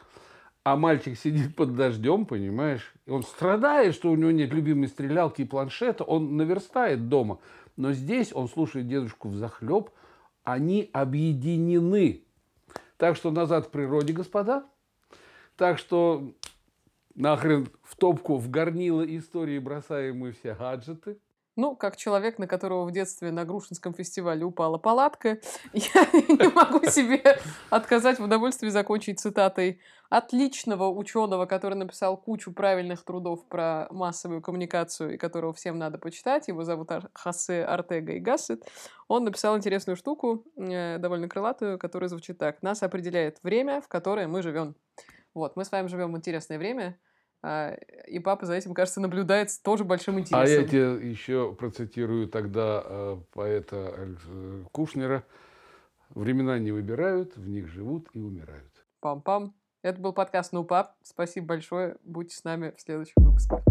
а 0.64 0.74
мальчик 0.74 1.18
сидит 1.18 1.54
под 1.54 1.76
дождем, 1.76 2.24
понимаешь, 2.24 2.94
он 3.06 3.22
страдает, 3.22 3.94
что 3.94 4.10
у 4.10 4.16
него 4.16 4.30
нет 4.30 4.50
любимой 4.50 4.88
стрелялки 4.88 5.42
и 5.42 5.44
планшета, 5.44 6.04
он 6.04 6.38
наверстает 6.38 7.08
дома. 7.10 7.40
Но 7.76 7.92
здесь 7.92 8.32
он 8.32 8.48
слушает 8.48 8.88
дедушку 8.88 9.28
в 9.28 9.34
захлеб, 9.34 9.90
они 10.44 10.88
объединены. 10.94 12.22
Так 12.96 13.14
что 13.14 13.30
назад 13.30 13.66
в 13.66 13.70
природе, 13.70 14.14
господа. 14.14 14.64
Так 15.56 15.78
что 15.78 16.32
нахрен 17.14 17.68
в 17.82 17.96
топку, 17.96 18.38
в 18.38 18.48
горнило 18.48 19.02
истории 19.02 19.58
бросаем 19.58 20.20
мы 20.20 20.32
все 20.32 20.54
гаджеты– 20.54 21.18
ну, 21.58 21.74
как 21.74 21.96
человек, 21.96 22.38
на 22.38 22.46
которого 22.46 22.84
в 22.84 22.92
детстве 22.92 23.32
на 23.32 23.44
Грушинском 23.44 23.92
фестивале 23.92 24.44
упала 24.44 24.78
палатка, 24.78 25.40
я 25.72 26.08
не 26.12 26.48
могу 26.48 26.86
себе 26.86 27.38
отказать 27.68 28.20
в 28.20 28.24
удовольствии 28.24 28.68
закончить 28.68 29.18
цитатой 29.18 29.80
отличного 30.08 30.88
ученого, 30.88 31.46
который 31.46 31.74
написал 31.74 32.16
кучу 32.16 32.52
правильных 32.52 33.02
трудов 33.02 33.44
про 33.48 33.88
массовую 33.90 34.40
коммуникацию, 34.40 35.14
и 35.14 35.18
которого 35.18 35.52
всем 35.52 35.78
надо 35.78 35.98
почитать. 35.98 36.46
Его 36.46 36.62
зовут 36.62 36.90
Хосе 37.12 37.64
Артега 37.64 38.12
и 38.12 38.20
Гассет. 38.20 38.64
Он 39.08 39.24
написал 39.24 39.56
интересную 39.56 39.96
штуку, 39.96 40.44
э, 40.56 40.98
довольно 40.98 41.28
крылатую, 41.28 41.76
которая 41.76 42.08
звучит 42.08 42.38
так. 42.38 42.62
Нас 42.62 42.84
определяет 42.84 43.38
время, 43.42 43.80
в 43.80 43.88
которое 43.88 44.28
мы 44.28 44.42
живем. 44.42 44.76
Вот, 45.34 45.56
мы 45.56 45.64
с 45.64 45.72
вами 45.72 45.88
живем 45.88 46.12
в 46.12 46.16
интересное 46.16 46.56
время, 46.56 46.98
и 47.42 48.18
папа 48.18 48.46
за 48.46 48.54
этим, 48.54 48.74
кажется, 48.74 49.00
наблюдает 49.00 49.50
с 49.50 49.60
тоже 49.60 49.84
большим 49.84 50.18
интересом. 50.18 50.40
А 50.40 50.48
я 50.48 50.64
тебе 50.66 51.08
еще 51.08 51.54
процитирую 51.54 52.28
тогда 52.28 52.82
э, 52.84 53.16
поэта 53.32 53.94
э, 54.26 54.64
Кушнера. 54.72 55.24
Времена 56.10 56.58
не 56.58 56.72
выбирают, 56.72 57.36
в 57.36 57.48
них 57.48 57.68
живут 57.68 58.08
и 58.12 58.20
умирают. 58.20 58.72
Пам-пам. 59.00 59.52
Это 59.82 60.00
был 60.00 60.12
подкаст 60.12 60.52
«Ну, 60.52 60.64
пап». 60.64 60.96
Спасибо 61.02 61.46
большое. 61.48 61.96
Будьте 62.02 62.34
с 62.34 62.42
нами 62.42 62.74
в 62.76 62.80
следующем 62.80 63.14
выпуске. 63.18 63.62